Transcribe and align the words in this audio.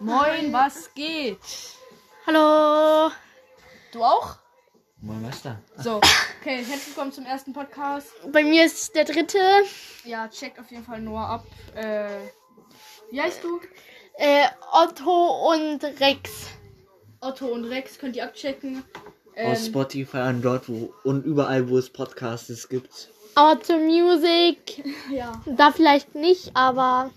Moin, 0.00 0.50
was 0.50 0.92
geht? 0.94 1.38
Hallo. 2.26 3.10
Du 3.92 4.02
auch? 4.02 4.36
Moin 5.02 5.20
Meister. 5.20 5.60
So, 5.76 5.96
okay, 5.96 6.64
herzlich 6.64 6.88
willkommen 6.88 7.12
zum 7.12 7.26
ersten 7.26 7.52
Podcast. 7.52 8.08
Bei 8.32 8.42
mir 8.42 8.64
ist 8.64 8.94
der 8.94 9.04
dritte. 9.04 9.38
Ja, 10.04 10.28
checkt 10.28 10.58
auf 10.58 10.70
jeden 10.70 10.84
Fall 10.84 11.02
Noah 11.02 11.28
ab. 11.28 11.46
Äh, 11.74 12.08
wie 13.10 13.20
heißt 13.20 13.44
du? 13.44 13.60
Äh, 14.14 14.46
Otto 14.72 15.50
und 15.52 15.84
Rex. 16.00 16.48
Otto 17.20 17.48
und 17.48 17.64
Rex 17.64 17.98
könnt 17.98 18.16
ihr 18.16 18.24
abchecken. 18.24 18.82
Auf 19.36 19.36
Ähm, 19.36 19.56
Spotify 19.56 20.28
und 20.28 20.40
dort 20.42 20.68
wo 20.68 20.94
und 21.04 21.26
überall 21.26 21.68
wo 21.68 21.76
es 21.76 21.90
Podcasts 21.90 22.68
gibt. 22.70 23.10
Otto 23.36 23.76
Music. 23.78 24.82
ja. 25.10 25.40
Da 25.44 25.72
vielleicht 25.72 26.14
nicht, 26.14 26.56
aber. 26.56 27.10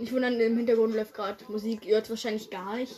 Nicht 0.00 0.12
wundern, 0.12 0.40
im 0.40 0.56
Hintergrund 0.56 0.94
läuft 0.94 1.14
gerade 1.14 1.36
Musik. 1.48 1.84
Ihr 1.86 1.94
hört 1.96 2.08
wahrscheinlich 2.10 2.50
gar 2.50 2.74
nicht. 2.76 2.94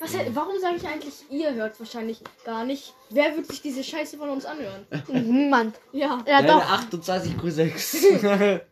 Was, 0.00 0.14
warum 0.32 0.58
sage 0.60 0.76
ich 0.76 0.86
eigentlich, 0.86 1.14
ihr 1.30 1.52
hört 1.54 1.78
wahrscheinlich 1.78 2.20
gar 2.44 2.64
nicht? 2.64 2.94
Wer 3.10 3.36
wird 3.36 3.46
sich 3.48 3.60
diese 3.60 3.84
Scheiße 3.84 4.16
von 4.16 4.30
uns 4.30 4.46
anhören? 4.46 4.86
Niemand. 5.08 5.76
Ja. 5.92 6.22
Ja, 6.26 6.40
Deine 6.40 6.48
doch. 6.48 6.70
28 6.70 7.32
Q6. 7.34 8.60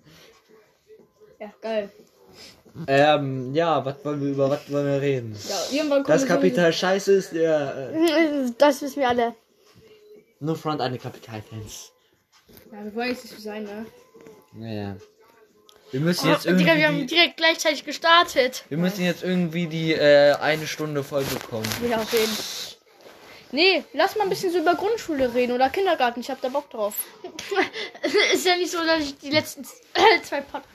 Ja, 1.41 1.53
geil. 1.61 1.91
ähm, 2.87 3.53
ja, 3.53 3.85
was 3.85 4.05
wollen 4.05 4.21
wir 4.21 4.31
über 4.31 4.49
was 4.49 4.71
wollen 4.71 4.87
wir 4.87 5.01
reden? 5.01 5.37
Ja, 5.49 5.57
irgendwann 5.77 6.05
kommt 6.05 6.09
Das 6.15 6.23
so- 6.23 6.29
Kapital 6.29 6.73
scheiße 6.73 7.13
ist 7.15 7.33
der 7.33 7.91
äh, 7.93 8.51
Das 8.57 8.81
wissen 8.81 9.01
wir 9.01 9.09
alle. 9.09 9.35
No 10.39 10.55
Front 10.55 10.81
an 10.81 10.93
die 10.93 10.99
Kapitalfans. 11.01 11.91
Ja, 12.71 12.85
wir 12.85 12.95
wollen 12.95 13.09
jetzt 13.09 13.25
nicht 13.25 13.35
so 13.35 13.41
sein, 13.43 13.65
ne? 13.65 13.87
Naja. 14.53 14.97
Wir 15.93 16.01
müssen 16.01 16.29
Oh, 16.29 16.33
jetzt 16.33 16.47
Digga, 16.47 16.59
wir 16.59 16.73
haben 16.73 16.81
irgendwie 16.81 17.07
die, 17.07 17.15
direkt 17.15 17.37
gleichzeitig 17.37 17.85
gestartet. 17.85 18.65
wir 18.71 18.79
müssen 18.79 19.05
jetzt 19.05 19.23
irgendwie 19.23 19.67
die 19.67 19.93
äh, 19.93 20.33
eine 20.37 20.67
Stunde 20.67 21.05
voll 21.05 21.23
bekommen. 21.25 21.69
Ja, 21.89 21.99
auf 21.99 22.13
jeden 22.13 22.37
Nee, 23.55 23.85
lass 23.93 24.17
mal 24.17 24.25
ein 24.25 24.31
bisschen 24.31 24.51
so 24.51 24.59
über 24.59 24.75
Grundschule 24.75 25.35
reden 25.35 25.53
oder 25.53 25.69
Kindergarten. 25.69 26.21
Ich 26.21 26.31
hab 26.31 26.41
da 26.41 26.49
Bock 26.49 26.71
drauf. 26.71 26.95
ist 28.33 28.47
ja 28.47 28.57
nicht 28.57 28.71
so, 28.71 28.79
dass 28.79 29.03
ich 29.03 29.19
die 29.19 29.29
letzten 29.29 29.65
zwei 30.23 30.41
Podcasts. 30.41 30.69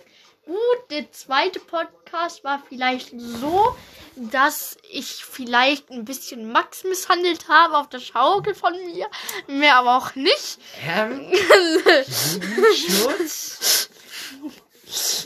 Gut, 0.45 0.91
der 0.91 1.11
zweite 1.11 1.59
Podcast 1.59 2.43
war 2.43 2.63
vielleicht 2.69 3.11
so, 3.19 3.75
dass 4.15 4.77
ich 4.89 5.25
vielleicht 5.25 5.89
ein 5.89 6.05
bisschen 6.05 6.51
Max 6.51 6.83
misshandelt 6.83 7.49
habe 7.49 7.77
auf 7.77 7.89
der 7.89 7.99
Schaukel 7.99 8.53
von 8.53 8.73
mir. 8.85 9.07
Mehr 9.47 9.75
aber 9.77 9.97
auch 9.97 10.15
nicht. 10.15 10.59
Ähm, 10.87 11.33
Schutz? 12.75 13.89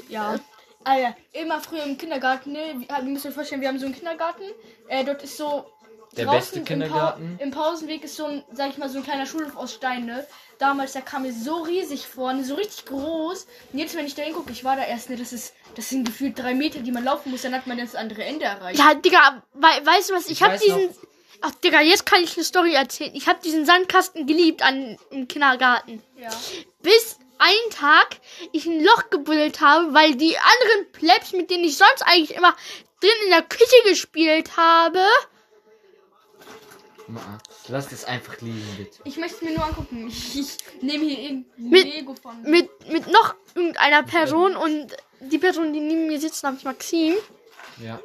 Ja. 0.09 0.35
Alter, 0.83 1.15
immer 1.33 1.61
früher 1.61 1.83
im 1.83 1.97
Kindergarten, 1.97 2.53
ne? 2.53 2.73
Wir, 2.77 2.87
wir 2.87 3.03
müssen 3.03 3.27
uns 3.27 3.35
vorstellen, 3.35 3.61
wir 3.61 3.67
haben 3.67 3.77
so 3.79 3.85
einen 3.85 3.93
Kindergarten. 3.95 4.43
Äh, 4.87 5.03
dort 5.05 5.21
ist 5.23 5.37
so. 5.37 5.65
Der 6.17 6.25
draußen 6.25 6.39
beste 6.39 6.59
im 6.59 6.65
Kindergarten. 6.65 7.23
Im, 7.23 7.37
Pa- 7.37 7.43
Im 7.43 7.51
Pausenweg 7.51 8.03
ist 8.03 8.15
so 8.17 8.25
ein, 8.25 8.43
sag 8.51 8.69
ich 8.71 8.77
mal, 8.77 8.89
so 8.89 8.97
ein 8.97 9.03
kleiner 9.03 9.25
Schulhof 9.25 9.55
aus 9.55 9.73
Stein, 9.73 10.05
ne? 10.05 10.25
Damals, 10.57 10.91
der 10.93 11.03
kam 11.03 11.21
mir 11.21 11.31
so 11.33 11.61
riesig 11.61 12.05
vor, 12.07 12.33
ne? 12.33 12.43
so 12.43 12.55
richtig 12.55 12.85
groß. 12.85 13.47
Und 13.71 13.79
jetzt, 13.79 13.95
wenn 13.95 14.05
ich 14.05 14.13
da 14.15 14.21
hingucke, 14.23 14.51
ich 14.51 14.63
war 14.63 14.75
da 14.75 14.83
erst, 14.83 15.09
ne? 15.09 15.15
Das 15.15 15.31
ist, 15.31 15.53
das 15.75 15.87
sind 15.89 16.03
gefühlt 16.05 16.37
drei 16.37 16.53
Meter, 16.53 16.79
die 16.79 16.91
man 16.91 17.03
laufen 17.05 17.31
muss, 17.31 17.43
dann 17.43 17.53
hat 17.55 17.65
man 17.67 17.77
das 17.77 17.95
andere 17.95 18.23
Ende 18.25 18.45
erreicht. 18.45 18.77
Ja, 18.79 18.93
Digga, 18.95 19.41
wei 19.53 19.85
weißt 19.85 20.09
du 20.09 20.15
was? 20.15 20.25
Ich, 20.25 20.31
Ich 20.31 20.43
hab 20.43 20.59
diesen. 20.59 20.89
Ach, 21.41 21.51
Digga, 21.63 21.79
jetzt 21.81 22.05
kann 22.05 22.23
ich 22.23 22.35
eine 22.35 22.43
Story 22.43 22.73
erzählen. 22.73 23.11
Ich 23.15 23.27
hab 23.27 23.41
diesen 23.41 23.65
Sandkasten 23.65 24.27
geliebt 24.27 24.63
an, 24.63 24.97
im 25.11 25.27
Kindergarten. 25.27 26.03
Ja. 26.19 26.29
Bis 26.81 27.17
einen 27.41 27.69
Tag 27.71 28.17
ich 28.53 28.65
ein 28.65 28.83
Loch 28.83 29.09
gebuddelt 29.09 29.59
habe, 29.61 29.93
weil 29.93 30.15
die 30.15 30.37
anderen 30.37 30.91
Plebs, 30.93 31.33
mit 31.33 31.49
denen 31.49 31.63
ich 31.63 31.77
sonst 31.77 32.01
eigentlich 32.03 32.35
immer 32.35 32.55
drin 33.01 33.11
in 33.25 33.31
der 33.31 33.41
Küche 33.41 33.89
gespielt 33.89 34.55
habe, 34.57 34.99
Max, 37.07 37.67
lass 37.67 37.89
das 37.89 38.05
einfach 38.05 38.39
liegen, 38.41 38.63
bitte. 38.77 38.99
Ich 39.03 39.17
möchte 39.17 39.37
es 39.37 39.41
mir 39.41 39.55
nur 39.55 39.65
angucken. 39.65 40.07
Ich, 40.07 40.39
ich 40.39 40.57
nehme 40.81 41.03
hier 41.05 41.19
irgendein 41.19 41.69
Mit- 41.69 41.93
Lego 41.93 42.15
von. 42.15 42.41
mit, 42.43 42.69
mit 42.89 43.07
noch 43.07 43.35
irgendeiner 43.53 44.03
Person 44.03 44.55
und 44.55 44.95
die 45.19 45.37
Person, 45.37 45.73
die 45.73 45.79
neben 45.81 46.07
mir 46.07 46.19
sitzt, 46.19 46.43
namens 46.43 46.63
Maxim, 46.63 47.15
Ja. 47.83 47.99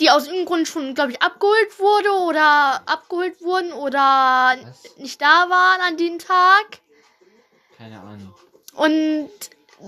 Die 0.00 0.10
aus 0.10 0.24
irgendeinem 0.24 0.46
Grund 0.46 0.68
schon, 0.68 0.94
glaube 0.94 1.12
ich, 1.12 1.22
abgeholt 1.22 1.78
wurde 1.78 2.10
oder 2.12 2.82
abgeholt 2.86 3.40
wurden 3.42 3.72
oder 3.72 4.56
Was? 4.62 4.96
nicht 4.96 5.20
da 5.20 5.48
waren 5.48 5.80
an 5.82 5.96
dem 5.96 6.18
Tag. 6.18 6.80
Keine 7.78 8.00
Ahnung. 8.00 8.34
Und 8.74 9.30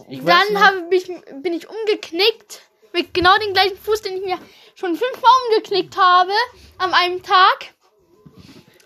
Ich 0.09 0.23
dann 0.25 0.61
habe 0.61 0.95
ich, 0.95 1.07
bin 1.43 1.53
ich 1.53 1.69
umgeknickt 1.69 2.63
mit 2.93 3.13
genau 3.15 3.37
dem 3.39 3.53
gleichen 3.53 3.77
Fuß, 3.77 4.03
den 4.03 4.17
ich 4.17 4.25
mir 4.25 4.39
schon 4.75 4.95
fünfmal 4.97 5.33
umgeknickt 5.49 5.97
habe 5.97 6.33
an 6.79 6.93
einem 6.93 7.23
Tag. 7.23 7.75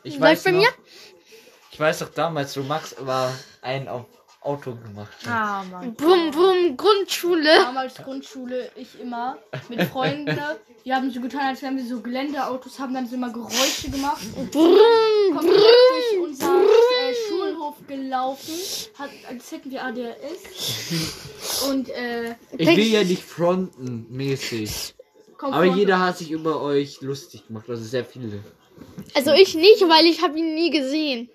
Ich 0.02 0.20
weiß 0.20 0.44
bei 0.44 0.50
noch, 0.52 0.60
mir? 0.60 0.68
Ich 1.72 1.80
weiß 1.80 2.00
doch 2.00 2.10
damals, 2.10 2.52
so 2.52 2.62
Max 2.62 2.94
war 2.98 3.32
ein 3.62 3.88
auf 3.88 4.06
Auto 4.42 4.74
gemacht. 4.74 5.12
hat. 5.26 5.30
Ah, 5.32 5.64
Mann. 5.70 5.94
Brumm, 5.94 6.30
brumm, 6.30 6.76
Grundschule. 6.76 7.56
Damals 7.56 7.94
Grundschule, 7.96 8.70
ich 8.74 8.98
immer 8.98 9.36
mit 9.68 9.82
Freunden. 9.82 10.38
Wir 10.82 10.96
haben 10.96 11.10
so 11.10 11.20
getan, 11.20 11.40
als 11.48 11.60
wären 11.60 11.76
wir 11.76 11.84
so 11.84 12.00
Geländeautos, 12.00 12.78
haben 12.78 12.94
dann 12.94 13.06
so 13.06 13.16
immer 13.16 13.30
Geräusche 13.30 13.90
gemacht. 13.90 14.22
Brumm, 14.50 14.78
Komplett 15.36 15.56
durch 15.56 16.22
unser 16.22 16.58
äh, 16.62 17.14
Schulhof 17.28 17.76
gelaufen, 17.86 18.54
hat, 18.98 19.10
als 19.28 19.52
hätten 19.52 19.70
wir 19.70 19.84
ADHS. 19.84 21.68
Und 21.68 21.90
äh, 21.90 22.34
Ich 22.56 22.66
will 22.66 22.86
ja 22.86 23.04
nicht 23.04 23.22
fronten, 23.22 24.06
mäßig. 24.08 24.94
kommt 25.36 25.52
Aber 25.54 25.66
jeder 25.66 26.00
hat 26.00 26.16
sich 26.16 26.30
über 26.30 26.62
euch 26.62 27.02
lustig 27.02 27.46
gemacht, 27.46 27.68
also 27.68 27.84
sehr 27.84 28.06
viele. 28.06 28.42
Also 29.14 29.32
ich 29.32 29.54
nicht, 29.54 29.82
weil 29.82 30.06
ich 30.06 30.22
habe 30.22 30.38
ihn 30.38 30.54
nie 30.54 30.70
gesehen. 30.70 31.28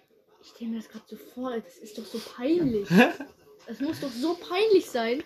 Ich 0.56 0.60
stelle 0.60 0.72
mir 0.72 0.78
das 0.78 0.88
gerade 0.88 1.04
so 1.10 1.18
vor, 1.18 1.52
das 1.52 1.78
ist 1.80 1.98
doch 1.98 2.06
so 2.06 2.18
peinlich. 2.18 2.88
Das 3.68 3.82
muss 3.82 4.00
doch 4.00 4.12
so 4.12 4.36
peinlich 4.36 4.90
sein. 4.90 5.22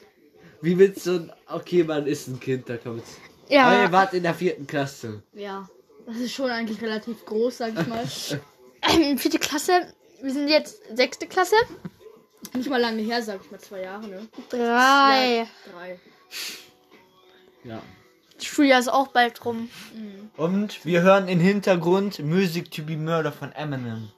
Wie 0.62 0.76
willst 0.80 1.06
du. 1.06 1.32
Okay, 1.46 1.84
man 1.84 2.08
ist 2.08 2.28
ein 2.28 2.40
Kind, 2.40 2.68
da 2.68 2.78
kommt's. 2.78 3.18
Aber 3.46 3.54
ihr 3.54 3.84
Ja, 3.84 3.92
wart 3.92 4.14
in 4.16 4.24
der 4.24 4.34
vierten 4.34 4.66
Klasse. 4.66 5.22
Ja, 5.34 5.70
das 6.08 6.18
ist 6.18 6.34
schon 6.34 6.50
eigentlich 6.50 6.82
relativ 6.82 7.24
groß, 7.26 7.58
sag 7.60 7.80
ich 7.80 7.86
mal. 7.86 8.04
ähm, 8.90 9.20
vierte 9.20 9.38
Klasse. 9.38 9.94
Wir 10.20 10.34
sind 10.34 10.48
jetzt 10.48 10.82
sechste 10.96 11.28
Klasse. 11.28 11.58
Nicht 12.56 12.70
mal 12.70 12.82
lange 12.82 13.04
her, 13.04 13.22
sag 13.22 13.42
ich 13.44 13.52
mal, 13.52 13.60
zwei 13.60 13.82
Jahre, 13.82 14.08
ne? 14.08 14.28
Drei. 14.50 15.38
Ja, 15.38 15.48
drei. 15.72 16.00
Ja. 17.66 17.84
Das 18.36 18.46
Schuljahr 18.46 18.80
ist 18.80 18.88
auch 18.88 19.10
bald 19.10 19.46
rum. 19.46 19.70
Und 20.38 20.84
wir 20.86 21.04
hören 21.04 21.28
im 21.28 21.40
Hintergrund 21.40 22.18
Music 22.18 22.72
to 22.72 22.82
be 22.82 22.98
Murder 22.98 23.32
von 23.32 23.52
Eminem. 23.52 24.12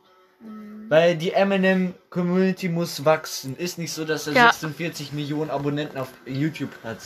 Weil 0.91 1.15
die 1.15 1.31
Eminem 1.31 1.93
Community 2.09 2.67
muss 2.67 3.05
wachsen. 3.05 3.55
Ist 3.55 3.77
nicht 3.77 3.93
so, 3.93 4.03
dass 4.03 4.27
er 4.27 4.33
Ja. 4.33 4.51
46 4.51 5.13
Millionen 5.13 5.49
Abonnenten 5.49 5.97
auf 5.97 6.09
YouTube 6.25 6.71
hat. 6.83 6.97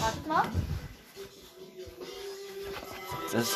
Warte 0.00 0.28
mal. 0.28 0.42
Das 3.32 3.48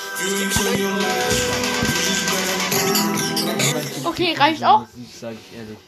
Okay, 4.04 4.34
reicht 4.38 4.62
auch. 4.62 4.86
Sag 5.20 5.32
ich 5.32 5.58
ehrlich. 5.58 5.78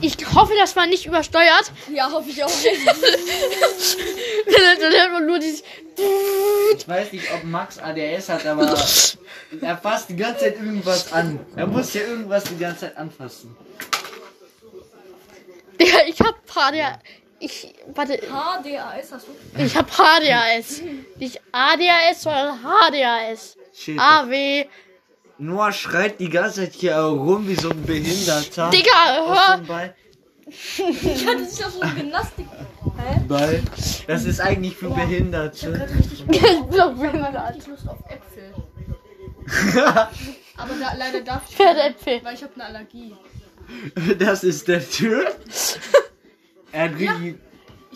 Ich 0.00 0.16
hoffe, 0.34 0.52
das 0.58 0.76
war 0.76 0.86
nicht 0.86 1.06
übersteuert. 1.06 1.72
Ja, 1.92 2.10
hoffe 2.10 2.30
ich 2.30 2.42
auch. 2.44 2.50
Dann 4.80 4.92
hört 4.92 5.12
man 5.12 5.26
nur 5.26 5.38
dieses. 5.38 5.62
Ich 6.76 6.86
weiß 6.86 7.12
nicht, 7.12 7.32
ob 7.32 7.42
Max 7.44 7.78
ADS 7.78 8.28
hat, 8.28 8.46
aber 8.46 8.76
er 9.60 9.76
fasst 9.76 10.10
die 10.10 10.16
ganze 10.16 10.44
Zeit 10.44 10.54
irgendwas 10.56 11.12
an. 11.12 11.40
Er 11.56 11.66
muss 11.66 11.92
ja 11.94 12.02
irgendwas 12.02 12.44
die 12.44 12.56
ganze 12.58 12.80
Zeit 12.80 12.96
anfassen. 12.96 13.56
Digga, 15.80 15.98
ich 16.06 16.20
hab 16.20 16.36
HDHS. 16.46 16.98
Ich. 17.40 17.74
Warte. 17.94 18.18
HDAS 18.18 19.12
hast 19.12 19.26
du? 19.26 19.62
Ich 19.62 19.76
hab 19.76 19.90
HDHS. 19.90 20.82
Nicht 21.16 21.40
ADHS, 21.52 22.22
sondern. 22.22 22.58
Shit. 23.74 23.98
AW. 23.98 24.66
Noah 25.38 25.72
schreit 25.72 26.18
die 26.20 26.28
ganze 26.30 26.62
Zeit 26.64 26.74
hier 26.74 26.96
rum 26.98 27.46
wie 27.48 27.54
so 27.54 27.70
ein 27.70 27.82
Behinderter. 27.84 28.70
Digga, 28.70 29.18
Aus 29.20 29.38
hör. 29.48 29.56
dem 29.58 29.66
Ball. 29.66 29.94
Ja, 30.78 31.34
das 31.34 31.48
ist 31.52 31.60
ja 31.60 31.70
so 31.70 31.80
ein 31.80 31.94
Gymnastik. 31.96 32.46
Hä? 32.96 33.20
Ball. 33.28 33.62
Das 34.06 34.24
ist 34.24 34.40
eigentlich 34.40 34.76
für 34.76 34.86
Ich 34.86 34.92
hab 34.92 34.98
Behinderte. 35.08 35.72
grad 35.72 35.90
richtig, 35.90 36.24
Ich 36.28 36.36
ich 36.36 36.42
hab 36.42 36.70
grad 36.70 37.54
richtig 37.54 37.66
Lust 37.68 37.88
auf 37.88 37.98
Äpfel. 38.08 38.54
Aber 40.56 40.74
da, 40.80 40.94
leider 40.96 41.20
darf 41.20 41.42
ich 41.48 41.56
Pferdäpfel. 41.56 42.20
weil 42.24 42.34
ich 42.34 42.42
habe 42.42 42.52
eine 42.56 42.64
Allergie. 42.64 43.14
Das 44.18 44.42
ist 44.44 44.66
der 44.68 44.88
Typ. 44.88 45.24
Er 46.72 46.84
hat 46.90 46.98
richtig. 46.98 47.36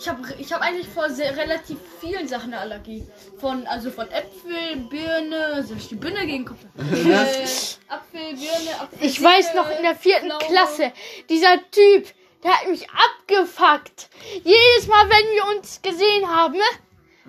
Ich 0.03 0.09
habe 0.09 0.21
ich 0.37 0.51
hab 0.51 0.61
eigentlich 0.61 0.87
vor 0.89 1.09
sehr, 1.09 1.37
relativ 1.37 1.77
vielen 2.01 2.27
Sachen 2.27 2.51
eine 2.53 2.59
Allergie. 2.59 3.07
Von, 3.39 3.65
also 3.67 3.89
von 3.89 4.05
Äpfel, 4.11 4.75
Birne, 4.89 5.63
soll 5.65 5.77
ich 5.77 5.87
die 5.87 5.95
Birne 5.95 6.25
gegen 6.25 6.43
Kopf? 6.43 6.59
Äh, 6.77 7.45
Apfel, 7.87 8.35
Birne, 8.35 8.81
Apfel. 8.81 8.99
Ich 8.99 9.23
weiß 9.23 9.53
noch 9.53 9.69
in 9.69 9.81
der 9.81 9.95
vierten 9.95 10.29
Klasse, 10.39 10.91
dieser 11.29 11.55
Typ, 11.71 12.13
der 12.43 12.51
hat 12.51 12.67
mich 12.67 12.85
abgefuckt. 12.89 14.09
Jedes 14.43 14.87
Mal, 14.87 15.09
wenn 15.09 15.35
wir 15.35 15.57
uns 15.57 15.81
gesehen 15.81 16.27
haben? 16.27 16.59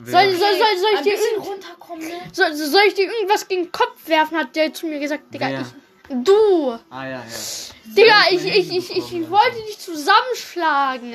Soll, 0.04 0.32
soll, 0.32 0.38
soll, 0.38 0.78
soll, 0.78 0.90
ich 0.94 1.00
dir 1.02 1.38
runterkommen, 1.38 2.08
ne? 2.08 2.14
soll, 2.32 2.54
soll 2.56 2.82
ich 2.88 2.94
dir 2.94 3.06
irgendwas 3.06 3.46
gegen 3.46 3.64
den 3.64 3.72
Kopf 3.72 4.08
werfen, 4.08 4.36
hat 4.36 4.56
der 4.56 4.74
zu 4.74 4.86
mir 4.86 4.98
gesagt, 4.98 5.32
Digga, 5.32 5.48
Wer? 5.48 5.60
ich. 5.60 6.24
Du! 6.24 6.76
Ah 6.90 7.04
ja, 7.04 7.10
ja. 7.10 7.24
Digga, 7.84 8.16
ich, 8.30 8.44
ich, 8.44 8.76
ich, 8.76 8.96
ich, 8.96 9.30
wollte 9.30 9.62
dich 9.68 9.78
zusammenschlagen. 9.78 11.14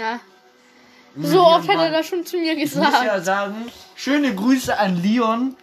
So 1.17 1.41
oft 1.41 1.67
hat 1.67 1.77
er 1.79 1.91
das 1.91 2.07
schon 2.07 2.25
zu 2.25 2.37
mir 2.37 2.53
Ich 2.57 2.75
muss 2.75 2.85
ja 2.85 3.01
gesagt. 3.01 3.25
sagen, 3.25 3.71
schöne 3.95 4.33
Grüße 4.35 4.77
an 4.77 5.01
Leon. 5.01 5.55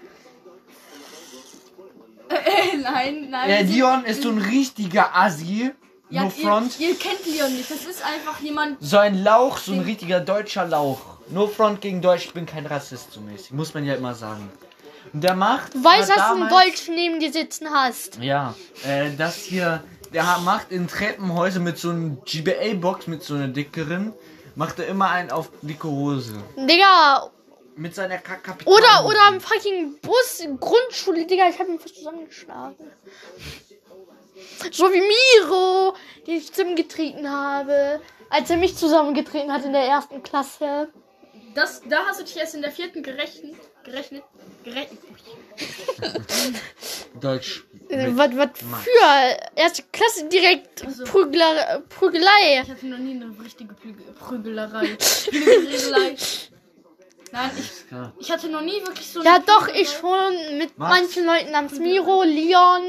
nein, 2.82 3.28
nein. 3.30 3.48
Der 3.48 3.62
Leon 3.62 4.04
ist 4.04 4.22
so 4.22 4.30
ein 4.30 4.38
richtiger 4.38 5.16
Assi. 5.16 5.70
ja, 6.10 6.24
no 6.24 6.30
front. 6.30 6.78
Ihr, 6.80 6.90
ihr 6.90 6.98
kennt 6.98 7.24
Leon 7.26 7.52
nicht. 7.54 7.70
Das 7.70 7.84
ist 7.84 8.02
einfach 8.04 8.40
jemand. 8.40 8.78
So 8.80 8.98
ein 8.98 9.22
Lauch, 9.22 9.58
so 9.58 9.72
ein 9.72 9.80
richtiger 9.80 10.20
deutscher 10.20 10.66
Lauch. 10.66 11.00
No 11.28 11.46
front 11.46 11.80
gegen 11.80 12.00
Deutsch, 12.02 12.26
ich 12.26 12.34
bin 12.34 12.46
kein 12.46 12.66
Rassist 12.66 13.12
so 13.12 13.20
mäßig. 13.20 13.52
Muss 13.52 13.74
man 13.74 13.84
ja 13.84 13.94
immer 13.94 14.14
sagen. 14.14 14.48
Und 15.12 15.22
der 15.22 15.34
macht. 15.34 15.74
Du 15.74 15.82
weißt, 15.82 16.10
hat 16.10 16.18
dass 16.18 16.28
du 16.28 16.34
einen 16.40 16.48
Deutschen 16.48 16.94
neben 16.94 17.20
dir 17.20 17.32
sitzen 17.32 17.68
hast. 17.70 18.18
Ja, 18.20 18.54
äh, 18.84 19.10
das 19.16 19.36
hier. 19.36 19.82
Der 20.12 20.24
macht 20.44 20.70
in 20.70 20.86
Treppenhäuser 20.86 21.58
mit 21.60 21.78
so 21.78 21.90
einem 21.90 22.18
GBA-Box, 22.24 23.06
mit 23.08 23.22
so 23.24 23.34
einer 23.34 23.48
dickeren, 23.48 24.12
macht 24.56 24.78
er 24.80 24.86
immer 24.88 25.10
einen 25.10 25.30
auf 25.30 25.50
dicke 25.62 25.88
Hose. 25.88 26.34
Digga, 26.56 27.30
Mit 27.76 27.94
seiner 27.94 28.18
Kapital. 28.18 28.72
oder, 28.72 29.06
oder 29.06 29.22
am 29.28 29.40
fucking 29.40 29.98
Bus, 30.00 30.42
Grundschule, 30.58 31.26
Digga, 31.26 31.48
ich 31.48 31.58
hab 31.58 31.68
ihn 31.68 31.78
fast 31.78 31.96
zusammengeschlagen. 31.96 32.90
So 34.72 34.86
wie 34.92 35.00
Miro, 35.00 35.94
den 36.26 36.36
ich 36.36 36.52
zusammengetreten 36.52 37.30
habe, 37.30 38.00
als 38.30 38.50
er 38.50 38.56
mich 38.56 38.76
zusammengetreten 38.76 39.52
hat 39.52 39.64
in 39.64 39.72
der 39.72 39.84
ersten 39.84 40.22
Klasse. 40.22 40.88
Das, 41.54 41.80
da 41.88 42.04
hast 42.06 42.20
du 42.20 42.24
dich 42.24 42.36
erst 42.36 42.54
in 42.54 42.62
der 42.62 42.70
vierten 42.72 43.02
gerechnet. 43.02 43.54
Gerechnet. 43.84 44.24
Gerechnet. 44.64 44.98
Deutsch. 47.20 47.64
Äh, 48.00 48.16
Was, 48.16 48.30
was 48.36 48.48
Max. 48.70 48.84
für 48.84 49.36
erste 49.56 49.82
Klasse 49.92 50.28
direkt 50.28 50.84
Also. 50.84 51.04
Prügler, 51.04 51.82
Prügelei. 51.88 52.60
Ich 52.62 52.70
hatte 52.70 52.86
noch 52.86 52.98
nie 52.98 53.12
eine 53.20 53.34
richtige 53.42 53.74
Prüge- 53.74 54.02
Prügelerei. 54.18 54.86
Prügelerei. 55.30 56.16
Nein, 57.32 57.50
ich, 57.58 57.70
ich 58.20 58.30
hatte 58.30 58.48
noch 58.48 58.62
nie 58.62 58.80
wirklich 58.86 59.08
so. 59.08 59.22
Ja, 59.22 59.38
doch, 59.40 59.66
Prügelerei. 59.66 59.80
ich 59.82 59.88
schon 59.90 60.58
mit 60.58 60.78
Max? 60.78 61.00
manchen 61.00 61.26
Leuten 61.26 61.50
namens 61.50 61.78
Miro, 61.78 62.22
Leon. 62.22 62.82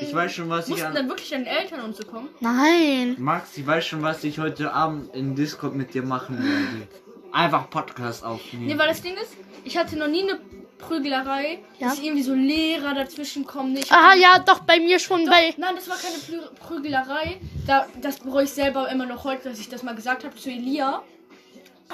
Ich 0.00 0.12
weiß 0.12 0.32
schon, 0.32 0.50
was 0.50 0.64
ich 0.66 0.70
Mussten 0.72 0.86
an. 0.86 0.94
dann 0.94 1.08
wirklich 1.08 1.30
deine 1.30 1.46
Eltern 1.48 1.80
und 1.82 1.96
so 1.96 2.04
kommen? 2.04 2.28
Nein. 2.40 3.14
Max, 3.18 3.56
ich 3.56 3.66
weiß 3.66 3.86
schon, 3.86 4.02
was 4.02 4.24
ich 4.24 4.38
heute 4.40 4.72
Abend 4.72 5.14
in 5.14 5.36
Discord 5.36 5.74
mit 5.74 5.94
dir 5.94 6.02
machen 6.02 6.38
werde. 6.38 6.88
Einfach 7.32 7.70
Podcast 7.70 8.24
aufnehmen. 8.24 8.66
Nee, 8.66 8.78
weil 8.78 8.88
das 8.88 9.00
Ding 9.02 9.14
ist, 9.14 9.32
ich 9.64 9.76
hatte 9.76 9.96
noch 9.96 10.08
nie 10.08 10.22
eine 10.22 10.40
Prügelerei, 10.86 11.58
Ja. 11.78 11.88
dass 11.88 11.98
irgendwie 11.98 12.22
so 12.22 12.34
Lehrer 12.34 12.94
dazwischen 12.94 13.44
kommen. 13.46 13.72
Nee, 13.72 13.80
ich 13.80 13.92
Aha, 13.92 14.14
ja, 14.14 14.38
doch, 14.38 14.60
bei 14.60 14.78
mir 14.80 14.98
schon 14.98 15.24
Doch, 15.24 15.32
bei. 15.32 15.54
nein, 15.56 15.74
das 15.76 15.88
war 15.88 15.96
keine 15.96 16.16
Plü- 16.16 16.54
Prügelerei. 16.60 17.40
Da, 17.66 17.86
das 18.00 18.18
bereue 18.18 18.44
ich 18.44 18.50
selber 18.50 18.88
immer 18.90 19.06
noch 19.06 19.24
heute, 19.24 19.48
dass 19.50 19.58
ich 19.58 19.68
das 19.68 19.82
mal 19.82 19.94
gesagt 19.94 20.24
habe 20.24 20.34
zu 20.36 20.50
Elia. 20.50 21.02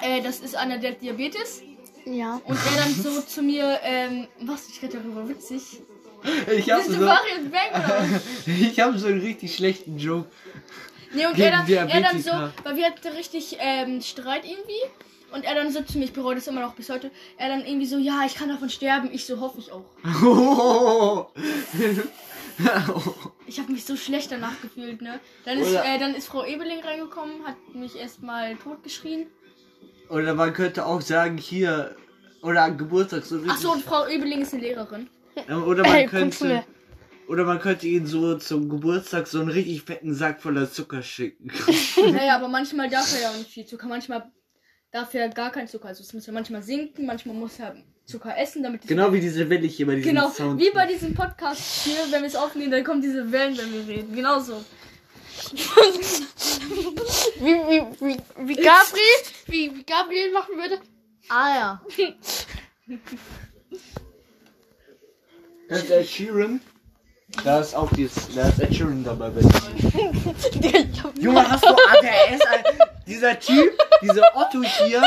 Äh, 0.01 0.21
das 0.23 0.41
ist 0.41 0.57
einer, 0.57 0.79
der 0.79 0.93
Diabetes. 0.93 1.63
Ja. 2.07 2.41
Und 2.45 2.57
er 2.57 2.83
dann 2.83 2.95
so 2.95 3.21
zu 3.21 3.43
mir, 3.43 3.79
ähm, 3.83 4.27
was, 4.41 4.69
ich 4.69 4.83
rede 4.83 4.99
darüber 4.99 5.29
witzig. 5.29 5.63
ich 6.57 6.71
habe 6.71 6.83
Bist 6.83 6.95
du 6.99 7.05
so, 7.05 7.11
ich 8.47 8.81
hab 8.81 8.97
so 8.99 9.07
einen 9.07 9.21
richtig 9.21 9.55
schlechten 9.55 9.99
Joke. 9.99 10.29
Nee, 11.13 11.27
und 11.27 11.39
er 11.39 11.51
dann, 11.51 11.69
er 11.69 12.01
dann 12.01 12.23
so, 12.23 12.31
weil 12.63 12.77
wir 12.77 12.87
hatten 12.87 13.09
richtig 13.17 13.57
ähm, 13.59 14.01
Streit 14.01 14.45
irgendwie. 14.45 14.81
Und 15.33 15.45
er 15.45 15.55
dann 15.55 15.71
so 15.71 15.83
zu 15.83 15.99
mir, 15.99 16.05
ich 16.05 16.13
bereue 16.13 16.35
das 16.35 16.47
immer 16.49 16.61
noch 16.61 16.75
bis 16.75 16.91
heute. 16.91 17.11
Er 17.39 17.49
dann 17.49 17.65
irgendwie 17.65 17.87
so, 17.87 17.99
ja, 17.99 18.23
ich 18.27 18.35
kann 18.35 18.49
davon 18.49 18.69
sterben. 18.69 19.11
Ich 19.13 19.27
so, 19.27 19.41
hoffe 19.41 19.59
ich 19.61 19.71
auch. 19.73 19.85
Ich 23.47 23.59
habe 23.59 23.73
mich 23.73 23.85
so 23.87 23.97
schlecht 23.97 24.31
danach 24.31 24.61
gefühlt, 24.61 25.01
ne? 25.01 25.19
Dann 25.47 25.59
ist, 25.59 25.71
Oder- 25.71 25.85
äh, 25.85 25.99
dann 25.99 26.15
ist 26.15 26.27
Frau 26.29 26.45
Ebeling 26.45 26.81
reingekommen, 26.81 27.47
hat 27.47 27.57
mich 27.75 27.97
erstmal 27.97 28.55
totgeschrien. 28.57 29.27
Oder 30.11 30.35
man 30.35 30.53
könnte 30.53 30.85
auch 30.85 31.01
sagen, 31.01 31.39
hier. 31.39 31.97
Oder 32.43 32.63
an 32.65 32.77
Geburtstag 32.79 33.25
so 33.25 33.37
richtig. 33.37 33.53
Ach 33.55 33.59
so, 33.59 33.73
und 33.73 33.83
Frau 33.83 34.07
Ebeling 34.07 34.43
ist 34.43 34.53
eine 34.53 34.63
Lehrerin. 34.63 35.09
Oder 35.49 35.87
man 35.89 36.07
könnte. 36.07 36.65
Oder 37.29 37.45
man 37.45 37.61
könnte 37.61 37.87
ihn 37.87 38.07
so 38.07 38.37
zum 38.39 38.69
Geburtstag 38.69 39.27
so 39.27 39.41
einen 39.41 39.51
richtig 39.51 39.83
fetten 39.83 40.13
Sack 40.15 40.43
voller 40.43 40.71
Zucker 40.71 41.01
schicken. 41.03 41.51
naja, 42.13 42.37
aber 42.37 42.49
manchmal 42.49 42.91
darf 42.91 43.15
er 43.15 43.23
ja 43.23 43.31
auch 43.31 43.37
nicht 43.39 43.51
viel 43.51 43.65
Zucker. 43.65 43.87
Manchmal 43.87 44.31
darf 44.93 45.15
er 45.15 45.29
gar 45.29 45.51
keinen 45.53 45.69
Zucker. 45.69 45.89
Also 45.89 46.03
es 46.03 46.13
muss 46.13 46.27
ja 46.27 46.33
manchmal 46.33 46.63
sinken, 46.63 47.07
manchmal 47.07 47.35
muss 47.35 47.59
er 47.59 47.75
Zucker 48.07 48.37
essen, 48.37 48.63
damit 48.63 48.83
es 48.83 48.89
genau 48.89 49.13
wie 49.13 49.21
diese 49.21 49.49
Welle 49.49 49.67
hier 49.67 49.87
bei 49.87 49.95
diesem 49.97 50.11
Genau, 50.15 50.31
Sound. 50.31 50.61
wie 50.61 50.71
bei 50.71 50.87
diesem 50.87 51.15
Podcast 51.15 51.61
hier, 51.85 51.97
wenn 52.11 52.23
wir 52.23 52.29
es 52.29 52.35
aufnehmen, 52.37 52.71
dann 52.73 52.83
kommen 52.85 53.01
diese 53.03 53.31
Wellen, 53.31 53.57
wenn 53.57 53.73
wir 53.73 53.87
reden. 53.97 54.15
Genauso. 54.15 54.65
Wie, 57.41 57.55
wie, 57.55 57.83
wie, 58.01 58.17
wie 58.47 58.55
Gabriel, 58.57 59.21
wie, 59.47 59.75
wie 59.75 59.83
Gabriel 59.85 60.31
machen 60.33 60.55
würde. 60.57 60.79
Ah 61.31 61.55
ja. 61.55 61.83
Das 65.69 65.83
ist 65.85 65.91
Ed 65.91 66.07
Sheeran. 66.07 66.61
Da 67.45 67.61
ist 67.61 67.75
auch 67.75 67.91
dieses, 67.95 68.35
da 68.35 68.49
ist 68.49 68.61
Ed 68.61 68.75
Sheeran 68.75 69.03
dabei. 69.03 69.31
Junge, 71.19 71.49
hast 71.51 71.65
du 71.65 71.69
ADS? 71.71 72.43
Alter? 72.47 72.90
Dieser 73.07 73.39
Typ, 73.39 73.79
dieser 74.03 74.37
Otto 74.37 74.63
hier. 74.63 75.03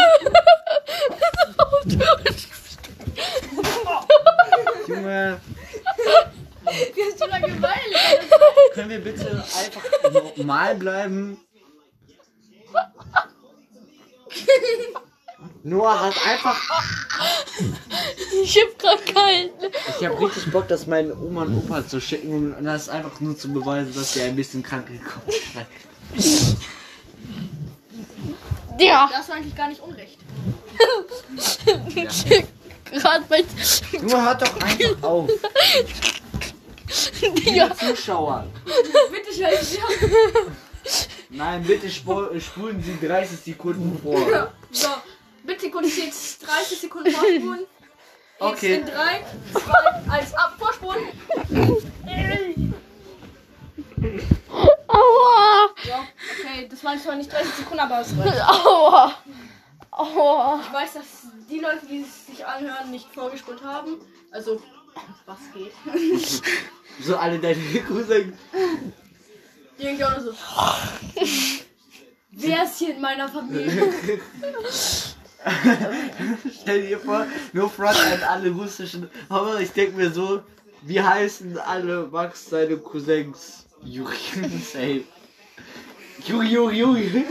Junge, 4.87 5.39
Wie 6.65 7.01
hast 7.03 7.21
du 7.21 7.27
da 7.27 7.39
geweint? 7.39 7.73
können 8.73 8.89
wir 8.89 8.99
bitte 8.99 9.43
einfach 9.57 9.83
normal 10.37 10.75
bleiben? 10.75 11.39
Noah 15.63 16.07
hat 16.07 16.15
einfach. 16.27 16.59
ich 18.43 18.57
hab 18.57 18.79
grad 18.79 19.05
keinen. 19.05 19.51
Ich 19.99 20.05
habe 20.05 20.19
richtig 20.19 20.51
Bock, 20.51 20.67
das 20.67 20.87
meinen 20.87 21.11
Oma 21.13 21.43
und 21.43 21.57
Opa 21.57 21.87
zu 21.87 22.01
schicken 22.01 22.53
und 22.53 22.65
das 22.65 22.89
einfach 22.89 23.19
nur 23.21 23.37
zu 23.37 23.53
beweisen, 23.53 23.93
dass 23.95 24.13
sie 24.13 24.23
ein 24.23 24.35
bisschen 24.35 24.61
krank 24.63 24.87
gekommen 24.87 25.67
sind. 26.17 26.57
Digga, 28.79 29.07
Da 29.11 29.17
hast 29.17 29.29
du 29.29 29.33
eigentlich 29.33 29.55
gar 29.55 29.67
nicht 29.69 29.81
unrecht. 29.81 30.17
gerade 32.91 33.23
bei. 33.29 33.43
Junge, 33.91 34.21
hört 34.23 34.41
doch 34.41 34.55
einfach 34.61 35.03
auf. 35.03 35.29
Liebe 37.21 37.71
Zuschauer. 37.75 38.45
Bitte 39.11 39.33
schön. 39.33 39.77
Ja. 39.77 39.87
Nein, 41.29 41.63
bitte 41.63 41.87
spu- 41.87 42.39
spulen 42.39 42.83
Sie 42.83 42.97
30 43.07 43.39
Sekunden 43.39 43.97
vor. 44.01 44.51
So, 44.71 44.89
bitte 45.43 45.69
kurz 45.71 45.97
jetzt 45.97 46.45
30 46.45 46.79
Sekunden 46.79 47.11
vorspulen. 47.11 47.59
Jetzt 47.59 47.69
Okay. 48.39 48.75
in 48.75 48.85
3, 48.85 48.91
2, 49.53 50.11
1, 50.11 50.33
ab, 50.33 50.55
vorspulen. 50.59 51.03
Zwar 56.83 57.15
nicht 57.15 57.31
30 57.31 57.53
Sekunden, 57.55 57.79
aber 57.79 58.01
es 58.01 58.17
reicht. 58.17 58.41
Aua. 58.41 59.13
Aua. 59.91 60.59
Ich 60.65 60.73
weiß, 60.73 60.93
dass 60.93 61.05
die 61.49 61.59
Leute, 61.59 61.85
die 61.89 62.01
es 62.01 62.25
sich 62.27 62.45
anhören, 62.45 62.91
nicht 62.91 63.07
vorgespult 63.13 63.63
haben. 63.63 63.99
Also, 64.31 64.61
was 65.25 65.37
geht? 65.53 65.73
So 67.01 67.17
alle 67.17 67.39
deine 67.39 67.55
Cousins. 67.87 68.37
Die 69.79 69.83
denken 69.83 70.03
auch 70.03 70.11
nur 70.11 70.25
so. 70.25 70.33
Wer 72.31 72.63
ist 72.65 72.77
hier 72.77 72.93
in 72.93 73.01
meiner 73.01 73.27
Familie? 73.27 73.91
Stell 76.61 76.87
dir 76.87 76.99
vor, 76.99 77.25
nur 77.51 77.67
Front 77.71 77.97
an 77.99 78.21
alle 78.29 78.51
russischen. 78.51 79.09
Aber 79.27 79.59
ich 79.59 79.71
denke 79.71 79.97
mir 79.97 80.11
so, 80.11 80.43
wie 80.83 81.01
heißen 81.01 81.57
alle 81.57 82.05
Max 82.11 82.47
seine 82.51 82.77
Cousins? 82.77 83.65
Juri, 83.81 84.13
safe. 84.71 85.03
Juri, 86.25 86.47
Juri, 86.47 86.77
Juri. 86.79 87.25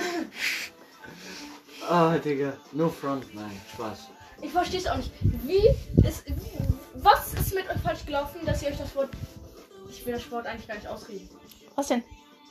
Ah, 1.88 2.16
Digga, 2.18 2.52
no 2.72 2.88
front, 2.88 3.34
nein, 3.34 3.60
Spaß. 3.74 3.98
Ich 4.42 4.50
verstehe 4.52 4.80
es 4.80 4.86
auch 4.86 4.96
nicht. 4.96 5.10
Wie 5.22 5.68
ist. 6.06 6.24
Was 6.94 7.34
ist 7.34 7.54
mit 7.54 7.68
euch 7.68 7.80
falsch 7.82 8.04
gelaufen, 8.06 8.40
dass 8.44 8.62
ihr 8.62 8.68
euch 8.68 8.78
das 8.78 8.94
Wort. 8.94 9.10
Ich 9.88 10.04
will 10.06 10.14
das 10.14 10.30
Wort 10.30 10.46
eigentlich 10.46 10.68
gar 10.68 10.74
nicht 10.76 10.86
ausreden. 10.86 11.28
Was 11.74 11.88
denn? 11.88 12.02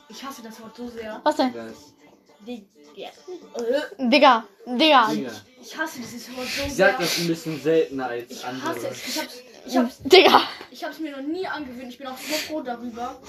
Ich 0.08 0.22
hasse 0.22 0.42
das 0.42 0.60
Wort 0.60 0.76
so 0.76 0.88
sehr. 0.88 1.20
Was 1.24 1.36
denn? 1.36 1.52
Das, 1.52 1.94
Digga. 2.44 3.10
Digga. 3.98 4.44
Digga. 4.66 5.12
Ich 5.60 5.76
hasse 5.78 5.98
dieses 6.00 6.28
Wort 6.36 6.46
so 6.48 6.62
Ich 6.66 6.72
sehr. 6.74 6.88
sag 6.90 6.98
das 6.98 7.18
ein 7.18 7.26
bisschen 7.28 7.60
seltener 7.62 8.06
als 8.06 8.30
ich 8.30 8.44
andere. 8.44 8.68
hasse 8.68 8.88
es. 8.88 9.06
Ich 9.08 9.20
hab's, 9.20 9.34
ich, 9.66 9.76
hab's, 9.76 9.98
Digga. 10.02 10.40
ich 10.70 10.84
hab's 10.84 10.98
mir 10.98 11.12
noch 11.16 11.22
nie 11.22 11.46
angewöhnt. 11.46 11.88
Ich 11.88 11.98
bin 11.98 12.06
auch 12.06 12.18
so 12.18 12.34
froh 12.34 12.60
darüber. 12.62 13.20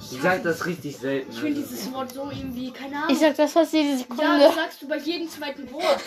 Ich 0.00 0.22
sag 0.22 0.42
das 0.44 0.64
richtig 0.64 0.96
selten. 0.96 1.30
Ich 1.32 1.40
finde 1.40 1.60
dieses 1.60 1.92
Wort 1.92 2.12
so 2.12 2.30
irgendwie, 2.30 2.70
keine 2.70 2.96
Ahnung. 2.96 3.10
Ich 3.10 3.18
sag 3.18 3.36
das 3.36 3.52
fast 3.52 3.72
jede 3.72 3.90
ja, 3.90 3.96
Sekunde. 3.98 4.38
das 4.38 4.54
sagst 4.54 4.82
du 4.82 4.88
bei 4.88 4.96
jedem 4.98 5.28
zweiten 5.28 5.70
Wort. 5.72 6.00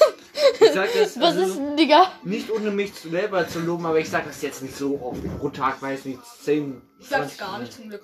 Ich 0.59 0.71
sag 0.71 0.93
das 0.93 1.19
Was 1.19 1.25
also, 1.35 1.41
ist 1.41 1.55
denn, 1.57 1.77
Digga? 1.77 2.11
nicht 2.23 2.49
ohne 2.49 2.71
mich 2.71 2.93
selber 2.93 3.47
zu 3.47 3.59
loben, 3.59 3.85
aber 3.85 3.99
ich 3.99 4.09
sag 4.09 4.25
das 4.25 4.41
jetzt 4.41 4.61
nicht 4.63 4.75
so 4.77 4.99
oft 5.01 5.21
pro 5.39 5.49
Tag, 5.49 5.81
weiß 5.81 6.05
nicht, 6.05 6.19
10. 6.43 6.81
Ich 6.99 7.07
sag's 7.07 7.37
gar 7.37 7.59
nicht 7.59 7.73
zum 7.73 7.89
Glück. 7.89 8.03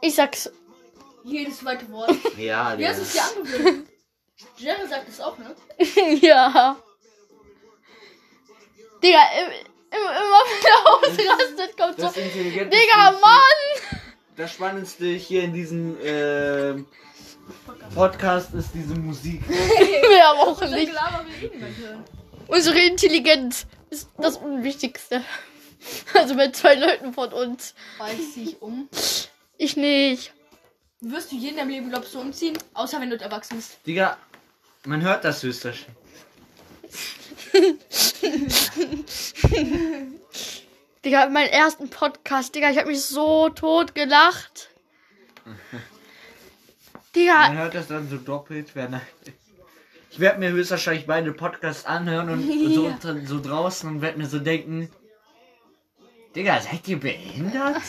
Ich 0.00 0.14
sag's. 0.14 0.50
Jedes 1.22 1.58
zweite 1.58 1.90
Wort. 1.92 2.10
Ja, 2.36 2.76
Wie 2.76 2.82
ja. 2.82 2.88
hast 2.88 2.98
du 2.98 3.02
es 3.02 3.12
dir 3.12 3.22
angewöhnt? 3.22 3.86
Jerry 4.56 4.86
sagt 4.88 5.08
es 5.08 5.20
auch, 5.20 5.36
ne? 5.38 5.54
ja. 6.22 6.76
Digga, 9.02 9.18
im- 9.38 9.52
im- 9.52 9.98
immer 9.98 10.42
wenn 10.46 10.66
er 10.66 11.30
ausrastet, 11.30 11.76
kommt 11.76 11.96
so. 12.00 12.06
Das 12.06 12.14
Digga, 12.14 13.12
Mann! 13.20 13.69
Das 14.40 14.54
Spannendste 14.54 15.04
hier 15.04 15.42
in 15.42 15.52
diesem 15.52 15.98
ähm, 16.02 16.86
Podcast 17.94 18.54
ist 18.54 18.70
diese 18.72 18.94
Musik. 18.94 19.42
Wir 19.48 20.24
haben 20.24 20.38
auch 20.38 20.58
nicht. 20.70 20.90
Unsere 22.46 22.78
Intelligenz 22.78 23.66
ist 23.90 24.08
das 24.16 24.38
Unwichtigste. 24.38 25.22
Also 26.14 26.36
bei 26.36 26.50
zwei 26.52 26.74
Leuten 26.74 27.12
von 27.12 27.30
uns. 27.34 27.74
Zieh 28.32 28.44
ich 28.44 28.62
um. 28.62 28.88
Ich 29.58 29.76
nicht. 29.76 30.32
Wirst 31.02 31.32
du 31.32 31.36
jeden 31.36 31.58
im 31.58 31.68
Leben, 31.68 31.90
glaubst 31.90 32.14
du, 32.14 32.20
umziehen? 32.20 32.56
Außer 32.72 32.98
wenn 32.98 33.10
du 33.10 33.20
erwachsen 33.20 33.56
bist. 33.56 33.76
Digga, 33.86 34.16
man 34.86 35.02
hört 35.02 35.22
das 35.22 35.42
höchstwahrscheinlich. 35.42 35.96
Digga, 41.04 41.30
meinen 41.30 41.48
ersten 41.48 41.88
Podcast, 41.88 42.54
Digga, 42.54 42.70
ich 42.70 42.78
hab 42.78 42.86
mich 42.86 43.02
so 43.02 43.48
tot 43.48 43.94
gelacht. 43.94 44.68
Digga, 47.16 47.48
Man 47.48 47.58
hört 47.58 47.74
das 47.74 47.88
dann 47.88 48.08
so 48.08 48.18
doppelt. 48.18 48.76
Wenn 48.76 49.00
ich 50.10 50.20
werde 50.20 50.40
mir 50.40 50.50
höchstwahrscheinlich 50.50 51.06
beide 51.06 51.32
Podcasts 51.32 51.86
anhören 51.86 52.28
und 52.28 52.74
so, 52.74 52.94
so 53.24 53.40
draußen 53.40 53.88
und 53.88 54.02
werde 54.02 54.18
mir 54.18 54.26
so 54.26 54.38
denken, 54.38 54.90
Digga, 56.36 56.60
seid 56.60 56.86
ihr 56.86 57.00
behindert? 57.00 57.82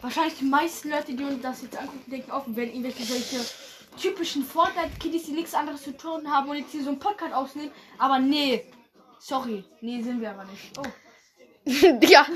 Wahrscheinlich 0.00 0.38
die 0.38 0.44
meisten 0.44 0.90
Leute, 0.90 1.14
die 1.14 1.22
uns 1.22 1.42
das 1.42 1.62
jetzt 1.62 1.76
angucken, 1.76 2.10
denken 2.10 2.32
wir 2.46 2.56
werden 2.56 2.70
irgendwelche 2.70 3.04
solche 3.04 3.44
typischen 4.00 4.44
Fortnite-Kiddies, 4.44 5.26
die 5.26 5.32
nichts 5.32 5.54
anderes 5.54 5.82
zu 5.82 5.96
tun 5.96 6.28
haben 6.32 6.48
und 6.48 6.56
jetzt 6.56 6.72
hier 6.72 6.82
so 6.82 6.88
einen 6.88 6.98
Podcast 6.98 7.34
aufnehmen. 7.34 7.70
Aber 7.98 8.18
nee. 8.18 8.64
Sorry. 9.20 9.64
Nee, 9.80 10.02
sind 10.02 10.20
wir 10.20 10.30
aber 10.30 10.44
nicht. 10.44 10.76
Oh. 10.78 10.82
Digga, 11.64 12.26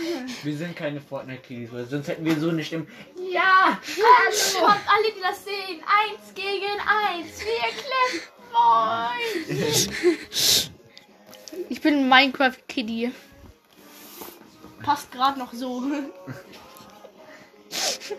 Wir 0.45 0.56
sind 0.56 0.76
keine 0.76 1.00
Fortnite-Kiddies, 1.00 1.73
weil 1.73 1.85
sonst 1.87 2.06
hätten 2.06 2.25
wir 2.25 2.38
so 2.38 2.50
eine 2.50 2.62
Stimme. 2.62 2.87
Ja! 3.33 3.76
Hallo! 3.97 4.66
Kommt 4.66 4.87
alle, 4.87 5.12
die 5.16 5.21
das 5.21 5.45
sehen. 5.45 5.83
Eins 5.83 6.33
gegen 6.35 6.78
eins. 6.87 7.40
Wir 7.40 7.73
kläffen 7.83 8.30
euch. 10.30 10.71
ich 11.68 11.80
bin 11.80 11.95
ein 11.95 12.09
Minecraft-Kiddie. 12.09 13.11
Passt 14.83 15.11
gerade 15.11 15.40
noch 15.40 15.52
so. 15.52 15.83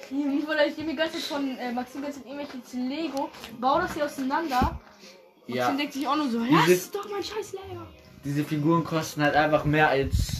Wie 0.10 0.46
wurde 0.46 0.66
ich 0.66 0.78
mir 0.86 0.96
ganz 0.96 1.16
von 1.26 1.58
äh, 1.58 1.72
Maxim 1.72 2.02
ganz 2.02 2.18
irgendwelches 2.18 2.74
Lego. 2.74 3.30
Bau 3.62 3.80
das 3.80 3.94
hier 3.94 4.04
auseinander. 4.06 4.78
Maxim 5.48 5.56
Ja, 5.56 5.72
denkt 5.72 5.94
sich 5.94 6.06
auch 6.06 6.18
nur 6.18 6.30
so, 6.30 6.40
lass 6.40 6.92
doch 6.92 7.10
mein 7.10 7.24
scheiß 7.24 7.54
Lego. 7.54 7.84
diese 8.26 8.44
Figuren 8.44 8.84
kosten 8.84 9.22
halt 9.22 9.36
einfach 9.36 9.64
mehr 9.64 9.88
als 9.88 10.37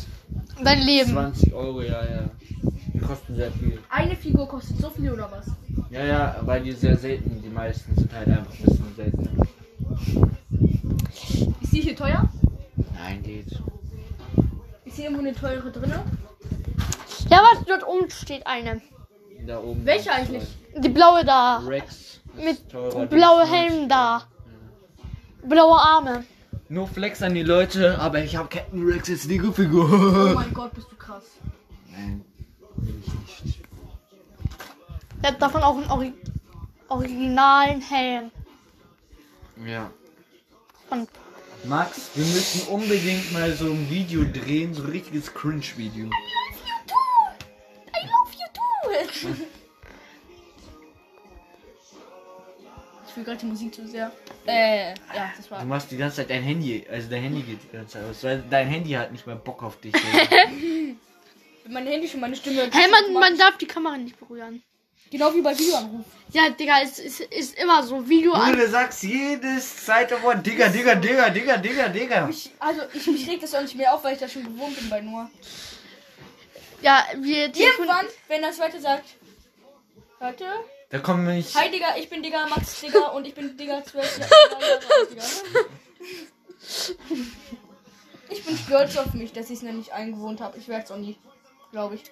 Dein 0.64 0.82
Leben. 0.82 1.12
20 1.12 1.54
Euro, 1.54 1.82
ja, 1.82 2.04
ja. 2.04 2.30
Die 2.94 3.00
kosten 3.00 3.36
sehr 3.36 3.52
viel. 3.52 3.80
Eine 3.90 4.16
Figur 4.16 4.48
kostet 4.48 4.78
so 4.78 4.90
viel 4.90 5.12
oder 5.12 5.30
was? 5.32 5.48
Ja, 5.90 6.04
ja, 6.04 6.36
weil 6.42 6.64
die 6.64 6.72
sehr 6.72 6.98
selten, 6.98 7.42
die 7.42 7.50
meisten 7.50 7.96
sind 7.96 8.12
halt 8.14 8.28
einfach 8.28 8.52
ein 8.52 8.64
bisschen 8.64 8.96
selten. 8.96 9.30
Ist 11.62 11.74
die 11.74 11.82
hier 11.82 11.96
teuer? 11.96 12.28
Nein, 12.96 13.22
geht. 13.24 13.52
Ist 14.86 14.96
hier 14.96 15.06
irgendwo 15.06 15.22
eine 15.22 15.34
teure 15.34 15.72
drinne? 15.72 16.04
Ja, 17.30 17.42
warte, 17.44 17.66
dort 17.68 17.88
oben 17.88 18.10
steht 18.10 18.46
eine. 18.48 18.82
Da 19.46 19.60
oben. 19.60 19.86
Welche 19.86 20.12
eigentlich? 20.12 20.44
Die 20.78 20.90
blaue 20.90 21.24
da. 21.24 21.60
Rex. 21.60 22.20
Mit 22.36 22.70
teurer, 22.70 23.06
die 23.06 23.16
blaue 23.16 23.44
ist 23.44 23.52
Helm 23.52 23.90
da. 23.90 24.24
Blaue 25.44 25.80
Arme. 25.80 26.24
Nur 26.70 26.88
Flex 26.88 27.22
an 27.22 27.34
die 27.34 27.44
Leute, 27.44 27.98
aber 28.00 28.22
ich 28.24 28.36
habe 28.36 28.50
Captain 28.50 28.86
Rex 28.86 29.08
jetzt 29.08 29.26
Oh 29.26 29.30
Lego-Figur. 29.30 30.34
mein 30.36 30.54
Gott, 30.54 30.74
bist 30.74 30.92
du 30.92 30.96
krass. 30.98 31.24
Nein, 31.92 32.26
will 32.76 33.02
ich 33.06 33.44
nicht. 33.46 33.62
Hat 35.24 35.42
davon 35.42 35.64
auch 35.64 35.78
einen 35.78 35.90
Ori 35.90 36.14
originalen 36.90 37.82
Helm. 37.82 38.32
Ja. 39.66 39.90
Und 40.90 41.10
Max, 41.66 42.12
wir 42.16 42.26
müssen 42.26 42.68
unbedingt 42.68 43.32
mal 43.34 43.52
so 43.54 43.66
ein 43.66 43.90
Video 43.90 44.24
drehen, 44.24 44.74
so 44.74 44.84
ein 44.84 44.90
richtiges 44.90 45.34
Cringe-Video. 45.34 46.06
I 46.06 46.10
love 48.04 48.32
you 48.34 48.48
too. 48.54 48.92
Ich 49.10 49.28
will 53.18 53.24
gerade 53.24 53.40
die 53.40 53.46
Musik 53.48 53.74
zu 53.76 53.88
sehr. 53.88 54.12
Äh, 54.46 54.90
ja, 54.92 55.32
das 55.36 55.46
Du 55.48 55.52
war. 55.52 55.66
machst 55.66 55.92
die 55.92 55.98
ganze 55.98 56.18
Zeit 56.18 56.30
dein 56.30 56.44
Handy, 56.44 56.86
also 56.90 57.10
dein 57.10 57.24
Handy 57.24 57.42
geht 57.42 57.60
die 57.64 57.76
ganze 57.76 57.94
Zeit 57.94 58.04
aus, 58.10 58.24
weil 58.24 58.44
dein 58.50 58.68
Handy 58.68 58.92
hat 58.92 59.12
nicht 59.12 59.26
mehr 59.28 59.36
Bock 59.36 59.62
auf 59.64 59.80
dich. 59.82 59.94
Mein 61.70 61.86
Handy 61.86 62.08
schon 62.08 62.22
meine 62.22 62.34
Stimme. 62.36 62.70
hey, 62.72 62.90
man, 62.90 63.14
man 63.14 63.38
darf 63.38 63.58
die 63.58 63.66
Kamera 63.68 63.98
nicht 63.98 64.18
berühren. 64.18 64.64
Genau 65.12 65.34
wie 65.34 65.42
bei 65.42 65.58
Videoanruf. 65.58 66.06
Ja, 66.32 66.50
Digga, 66.50 66.82
es 66.82 67.00
ist, 67.00 67.20
ist 67.20 67.58
immer 67.60 67.84
so. 67.84 68.08
Video 68.08 68.32
an. 68.34 68.56
du 68.58 68.68
sagst 68.70 69.04
jedes 69.04 69.86
zweite 69.86 70.22
Wort, 70.24 70.46
Digga, 70.46 70.70
Digga, 70.70 70.96
Digga, 70.96 71.30
Digga, 71.30 71.58
Digga, 71.58 71.90
Digga. 71.90 72.30
Ich, 72.30 72.52
also, 72.60 72.82
ich 72.94 73.06
mich 73.08 73.28
regt 73.30 73.44
das 73.44 73.54
auch 73.54 73.62
nicht 73.62 73.76
mehr 73.76 73.94
auf, 73.94 74.02
weil 74.04 74.14
ich 74.14 74.20
das 74.20 74.32
schon 74.32 74.44
gewohnt 74.44 74.78
bin 74.78 74.90
bei 74.90 75.02
Noah. 75.02 75.30
Ja, 76.82 77.06
wir 77.18 77.54
Irgendwann, 77.54 78.06
wenn 78.30 78.42
das 78.42 78.60
weiter 78.60 78.80
sagt. 78.80 79.06
Warte. 80.20 80.46
Da 80.90 81.00
kommen 81.00 81.26
nicht. 81.26 81.54
Hi 81.56 81.70
Digga, 81.70 81.98
ich 81.98 82.10
bin 82.10 82.24
Digga, 82.24 82.48
Max 82.48 82.80
Digga 82.80 83.08
und 83.10 83.26
ich 83.28 83.36
bin 83.36 83.58
Digga 83.58 83.84
12 83.84 84.20
Jahre. 84.20 84.32
Ich 88.30 88.44
bin 88.46 88.58
stolz 88.58 88.98
auf 88.98 89.14
mich, 89.14 89.34
dass 89.34 89.48
ich 89.50 89.58
es 89.58 89.64
noch 89.64 89.74
nicht 89.74 89.92
eingewohnt 89.92 90.40
habe. 90.42 90.58
Ich 90.58 90.68
werde 90.68 90.86
es 90.86 90.92
auch 90.92 90.98
nie. 90.98 91.18
Glaube 91.72 91.96
ich. 91.96 92.04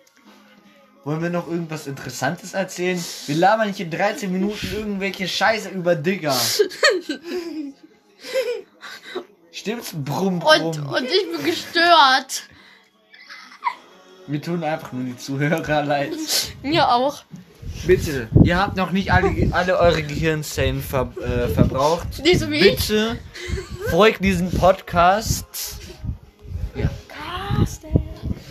Wollen 1.06 1.22
wir 1.22 1.30
noch 1.30 1.48
irgendwas 1.48 1.88
Interessantes 1.88 2.54
erzählen? 2.54 3.02
Wir 3.28 3.36
labern 3.36 3.68
nicht 3.68 3.80
in 3.80 3.92
13 3.92 4.32
Minuten 4.32 4.68
irgendwelche 4.74 5.28
Scheiße 5.28 5.70
über 5.70 5.96
Digga. 5.96 6.36
Stimmt's? 9.52 9.92
Brumm, 9.94 10.42
Und, 10.42 10.78
brumm. 10.82 10.88
und 10.94 11.06
ich 11.06 11.32
bin 11.32 11.44
gestört. 11.46 12.44
Wir 14.28 14.42
tun 14.42 14.64
einfach 14.64 14.92
nur 14.92 15.04
die 15.06 15.18
Zuhörer 15.18 15.84
leid. 15.84 16.12
Mir 16.64 16.90
auch. 16.90 17.24
Bitte, 17.86 18.28
ihr 18.44 18.58
habt 18.58 18.76
noch 18.78 18.92
nicht 18.92 19.12
alle, 19.14 19.30
alle 19.52 19.78
eure 19.78 20.02
Gehirnzellen 20.02 20.82
ver, 20.82 21.12
äh, 21.22 21.48
verbraucht. 21.48 22.24
Nicht 22.24 22.40
so 22.40 22.50
wie 22.50 22.58
ich. 22.58 22.78
Bitte 22.78 23.20
folgt 23.90 24.24
diesem 24.24 24.50
Podcast. 24.50 25.78
Ja. 26.74 26.90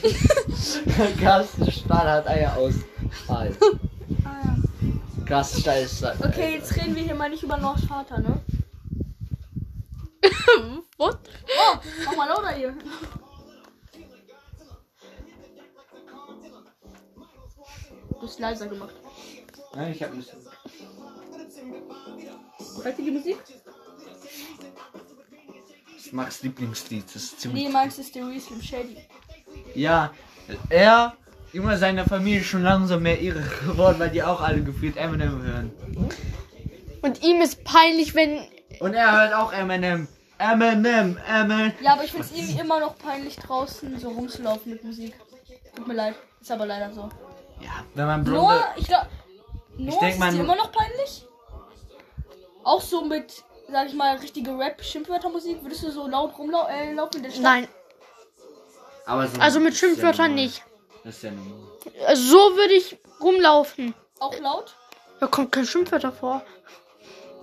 Carsten 1.20 1.72
Stahl 1.72 2.08
hat 2.08 2.28
Eier 2.28 2.56
aus. 2.56 2.74
Ah, 3.26 3.44
ja. 3.46 3.50
Carsten 5.26 5.60
Stahl 5.62 5.82
ist 5.82 5.98
Stahl. 5.98 6.16
Okay, 6.20 6.54
jetzt 6.54 6.76
reden 6.76 6.94
wir 6.94 7.02
hier 7.02 7.14
mal 7.16 7.28
nicht 7.28 7.42
über 7.42 7.56
Noahs 7.56 7.84
Vater, 7.86 8.20
ne? 8.20 8.40
What? 10.96 11.18
Oh, 11.48 11.78
mach 12.04 12.16
mal 12.16 12.28
lauter 12.28 12.54
hier. 12.54 12.72
Du 18.10 18.22
hast 18.22 18.38
leiser 18.38 18.68
gemacht. 18.68 18.94
Nein, 19.76 19.92
ich 19.92 20.02
hab 20.02 20.14
nicht. 20.14 20.32
Hört 22.82 22.98
ihr 22.98 23.04
die 23.04 23.10
Musik? 23.10 23.36
Das 25.86 26.06
ist 26.06 26.12
Max 26.12 26.42
Lieblingslied. 26.42 27.04
Das 27.06 27.16
ist 27.16 27.32
Nee, 27.32 27.38
ziemlich. 27.38 27.68
Max 27.72 27.98
ist 27.98 28.14
der 28.14 28.22
Slim 28.40 28.62
Shady. 28.62 28.96
Ja, 29.74 30.12
er, 30.68 31.14
immer 31.52 31.76
seiner 31.76 32.04
Familie 32.04 32.44
schon 32.44 32.62
langsam 32.62 33.02
mehr 33.02 33.20
irre 33.20 33.42
geworden, 33.66 33.98
weil 33.98 34.10
die 34.10 34.22
auch 34.22 34.40
alle 34.40 34.62
gefühlt 34.62 34.96
Eminem 34.96 35.42
hören. 35.42 35.72
Und 37.02 37.22
ihm 37.22 37.40
ist 37.40 37.64
peinlich, 37.64 38.14
wenn. 38.14 38.40
Und 38.80 38.94
er 38.94 39.12
hört 39.12 39.34
auch 39.34 39.52
Eminem. 39.52 40.08
Eminem, 40.38 41.18
Eminem. 41.28 41.72
Ja, 41.80 41.92
aber 41.94 42.04
ich 42.04 42.10
finde 42.10 42.26
es 42.26 42.32
irgendwie 42.32 42.60
immer 42.60 42.80
noch 42.80 42.98
peinlich, 42.98 43.36
draußen 43.36 43.98
so 43.98 44.08
rumzulaufen 44.10 44.72
mit 44.72 44.84
Musik. 44.84 45.14
Tut 45.74 45.86
mir 45.86 45.94
leid. 45.94 46.14
Ist 46.40 46.50
aber 46.50 46.66
leider 46.66 46.92
so. 46.92 47.08
Ja, 47.60 47.84
wenn 47.94 48.06
man 48.06 48.24
blonde. 48.24 48.40
Noah, 48.40 48.74
ich 48.76 48.86
glaube. 48.86 49.06
Noah 49.78 50.00
denk 50.00 50.14
ist 50.14 50.18
mal, 50.20 50.30
dir 50.30 50.36
nur- 50.36 50.44
immer 50.44 50.56
noch 50.56 50.72
peinlich? 50.72 51.26
Auch 52.62 52.80
so 52.80 53.04
mit, 53.04 53.42
sag 53.70 53.88
ich 53.88 53.94
mal, 53.94 54.16
richtige 54.16 54.56
Rap-Schimpfwörtermusik? 54.58 55.62
Würdest 55.62 55.82
du 55.82 55.90
so 55.90 56.06
laut 56.06 56.36
rumlaufen 56.38 56.74
äh, 56.74 56.90
in 56.90 56.96
der 57.22 57.30
Stadt? 57.30 57.42
Nein, 57.42 57.68
Aber 59.06 59.26
so 59.28 59.38
also 59.40 59.60
mit 59.60 59.74
ist 59.74 59.80
ja 59.82 59.88
Schimpfwörtern 59.88 60.30
normal. 60.30 60.44
nicht. 60.44 60.64
Das 61.04 61.16
ist 61.16 61.22
ja 61.24 61.30
normal. 61.32 62.16
So 62.16 62.36
würde 62.56 62.74
ich 62.74 62.96
rumlaufen. 63.20 63.94
Auch 64.18 64.38
laut? 64.40 64.74
Da 65.20 65.26
kommt 65.26 65.52
kein 65.52 65.66
Schimpfwörter 65.66 66.12
vor. 66.12 66.42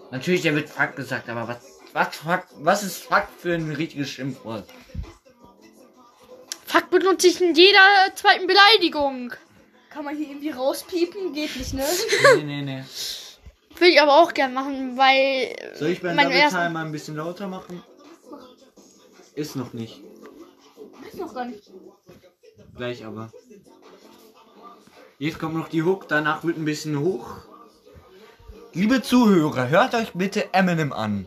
Natürlich, 0.10 0.42
der 0.42 0.56
wird 0.56 0.70
Fuck 0.70 0.96
gesagt, 0.96 1.30
aber 1.30 1.48
was, 1.48 1.58
was, 1.94 2.16
fuck, 2.18 2.44
was 2.58 2.84
ist 2.84 3.04
Fuck 3.04 3.28
für 3.38 3.54
ein 3.54 3.72
richtiges 3.72 4.10
Schimpfwort? 4.10 4.66
Fuck 6.66 6.90
benutze 6.90 7.28
ich 7.28 7.40
in 7.42 7.54
jeder 7.54 7.80
zweiten 8.16 8.48
Beleidigung. 8.48 9.34
Kann 9.94 10.06
man 10.06 10.16
hier 10.16 10.30
irgendwie 10.30 10.50
rauspiepen? 10.52 11.34
Geht 11.34 11.56
nicht, 11.58 11.74
ne? 11.74 11.84
Nee, 12.38 12.44
nee, 12.44 12.62
nee. 12.62 12.84
Will 13.78 13.90
ich 13.90 14.02
aber 14.02 14.16
auch 14.22 14.34
gern 14.34 14.54
machen, 14.54 14.98
weil. 14.98 15.56
Soll 15.76 15.90
ich 15.90 16.02
beim 16.02 16.16
Mein 16.16 16.26
Double 16.26 16.40
ersten- 16.40 16.58
Time 16.60 16.70
mal 16.72 16.86
ein 16.86 16.92
bisschen 16.92 17.16
lauter 17.16 17.48
machen? 17.48 17.84
Ist 19.36 19.56
noch 19.56 19.74
nicht. 19.74 20.02
Ist 21.08 21.18
noch 21.20 21.34
gar 21.34 21.46
nicht. 21.46 21.72
Gleich 22.76 23.06
aber. 23.06 23.32
Jetzt 25.20 25.40
kommt 25.40 25.56
noch 25.56 25.68
die 25.70 25.84
Hook, 25.84 26.08
danach 26.08 26.44
wird 26.44 26.58
ein 26.58 26.66
bisschen 26.66 27.00
hoch. 27.00 27.36
Liebe 28.74 29.02
Zuhörer, 29.02 29.70
hört 29.70 29.94
euch 29.94 30.14
bitte 30.14 30.54
Eminem 30.54 30.94
an. 30.94 31.26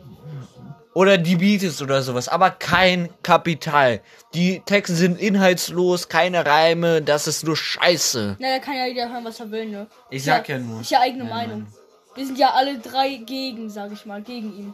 Oder 0.95 1.17
die 1.17 1.35
Beatles 1.35 1.81
oder 1.81 2.01
sowas, 2.01 2.29
aber 2.29 2.51
kein 2.51 3.09
Kapital. 3.21 3.99
Die 4.33 4.61
Texte 4.61 4.95
sind 4.95 5.19
inhaltslos, 5.19 6.07
keine 6.07 6.45
Reime, 6.45 7.01
das 7.01 7.27
ist 7.27 7.43
nur 7.43 7.57
Scheiße. 7.57 8.37
Na, 8.39 8.47
da 8.47 8.59
kann 8.59 8.77
ja 8.77 8.85
jeder 8.85 9.09
hören, 9.11 9.25
was 9.25 9.41
er 9.41 9.51
will, 9.51 9.65
ne? 9.65 9.87
Ich 10.09 10.23
sag 10.23 10.47
ja 10.47 10.57
nur. 10.57 10.79
Ist 10.79 10.91
ja 10.91 11.01
eigene 11.01 11.25
Meine 11.25 11.47
Meinung. 11.49 11.67
Wir 12.15 12.25
sind 12.25 12.37
ja 12.39 12.51
alle 12.51 12.79
drei 12.79 13.17
gegen, 13.17 13.69
sag 13.69 13.91
ich 13.91 14.05
mal, 14.05 14.21
gegen 14.21 14.57
ihn. 14.57 14.73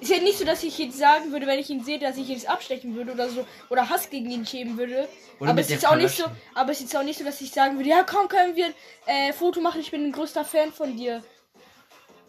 Ist 0.00 0.10
ja 0.10 0.16
nicht 0.16 0.38
so, 0.38 0.46
dass 0.46 0.62
ich 0.62 0.78
jetzt 0.78 0.98
sagen 0.98 1.30
würde, 1.30 1.46
wenn 1.46 1.58
ich 1.58 1.68
ihn 1.68 1.84
sehe, 1.84 1.98
dass 1.98 2.16
ich 2.16 2.30
ihn 2.30 2.36
jetzt 2.36 2.48
abstechen 2.48 2.94
würde 2.94 3.12
oder 3.12 3.28
so 3.28 3.46
oder 3.68 3.90
Hass 3.90 4.08
gegen 4.08 4.30
ihn 4.30 4.46
schämen 4.46 4.78
würde. 4.78 5.06
Oder 5.40 5.50
aber 5.50 5.60
es 5.60 5.68
ist 5.68 5.86
auch 5.86 5.94
nicht 5.94 6.16
so, 6.16 6.24
aber 6.54 6.72
es 6.72 6.80
ist 6.80 6.96
auch 6.96 7.02
nicht 7.02 7.18
so, 7.18 7.24
dass 7.26 7.38
ich 7.42 7.50
sagen 7.50 7.76
würde, 7.76 7.90
ja 7.90 8.02
komm, 8.02 8.28
können 8.28 8.56
wir 8.56 8.68
ein 9.06 9.28
äh, 9.28 9.32
Foto 9.34 9.60
machen, 9.60 9.82
ich 9.82 9.90
bin 9.90 10.06
ein 10.06 10.12
größter 10.12 10.46
Fan 10.46 10.72
von 10.72 10.96
dir. 10.96 11.22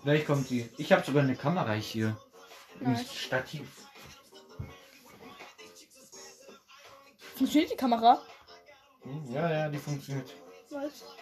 Gleich 0.04 0.26
kommt 0.26 0.50
die. 0.50 0.70
Ich 0.78 0.92
habe 0.92 1.06
sogar 1.06 1.24
eine 1.24 1.38
Kamera 1.38 1.72
hier. 1.72 2.18
Nice. 2.82 3.14
Stativ. 3.16 3.68
Funktioniert 7.36 7.72
die 7.72 7.76
Kamera? 7.78 8.22
Hm, 9.04 9.32
Ja, 9.34 9.50
ja, 9.52 9.70
die 9.70 9.78
funktioniert. 9.78 10.30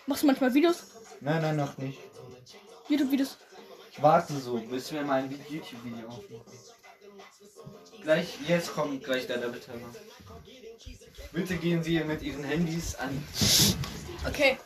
Machst 0.05 0.23
du 0.23 0.27
manchmal 0.27 0.53
Videos? 0.53 0.83
Nein, 1.21 1.41
nein, 1.41 1.55
noch 1.55 1.77
nicht. 1.77 1.99
YouTube-Videos? 2.87 3.37
Ich 3.91 4.01
warte 4.01 4.37
so, 4.37 4.57
bis 4.57 4.91
wir 4.91 5.03
mal 5.03 5.23
ein 5.23 5.29
YouTube-Video 5.49 6.07
aufnehmen. 6.07 6.43
Gleich, 8.01 8.37
jetzt 8.47 8.73
kommt 8.73 9.03
gleich 9.03 9.27
der 9.27 9.37
Double 9.39 9.59
Timer. 9.59 9.89
Bitte 11.31 11.57
gehen 11.57 11.83
Sie 11.83 11.99
mit 12.03 12.21
Ihren 12.21 12.43
Handys 12.43 12.95
an. 12.95 13.23
Okay. 14.27 14.57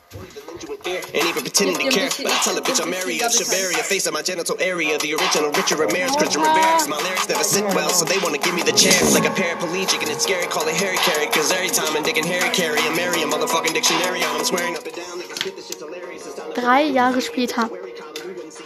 Ain't 1.14 1.26
even 1.26 1.42
pretending 1.42 1.78
to 1.78 1.88
care. 1.90 2.10
But 2.22 2.32
I 2.32 2.38
tell 2.42 2.58
a 2.58 2.60
bitch 2.60 2.80
I'm 2.82 2.90
Mary, 2.90 3.22
I 3.22 3.28
should 3.28 3.48
bury 3.48 3.74
a 3.74 3.84
face 3.84 4.06
on 4.06 4.12
my 4.12 4.22
genital 4.22 4.56
area. 4.60 4.98
The 4.98 5.14
original 5.14 5.50
Richard 5.52 5.78
Ramirez, 5.78 6.16
Christian 6.16 6.42
Rivera. 6.42 6.72
'cause 6.78 6.88
My 6.88 6.98
lyrics 6.98 7.28
never 7.28 7.44
sit 7.44 7.64
well, 7.74 7.88
so 7.90 8.04
they 8.04 8.18
wanna 8.18 8.38
give 8.38 8.54
me 8.54 8.62
the 8.62 8.72
chance. 8.72 9.14
Like 9.14 9.24
a 9.26 9.30
paraplegic, 9.30 10.02
and 10.02 10.10
it's 10.10 10.24
scary, 10.24 10.46
call 10.46 10.66
it 10.68 10.74
Harry 10.76 10.96
Carry. 10.98 11.26
Cause 11.26 11.52
every 11.52 11.70
time 11.70 11.96
I'm 11.96 12.02
digging 12.02 12.24
Harry 12.24 12.50
Carry, 12.50 12.80
I'm 12.80 12.96
Mary, 12.96 13.22
a 13.22 13.26
motherfucking 13.26 13.72
dictionary. 13.74 14.22
I'm 14.24 14.44
swearing 14.44 14.76
up 14.76 14.86
and 14.86 14.94
down 14.96 15.18
that 15.18 15.36
spit 15.36 15.56
this 15.56 15.66
shit's 15.68 15.80
hilarious. 15.82 16.26
It's 16.26 16.34
time 16.34 16.52
to 16.52 16.60
Drei 16.60 16.82
Jahre 16.90 17.20
später. 17.22 17.70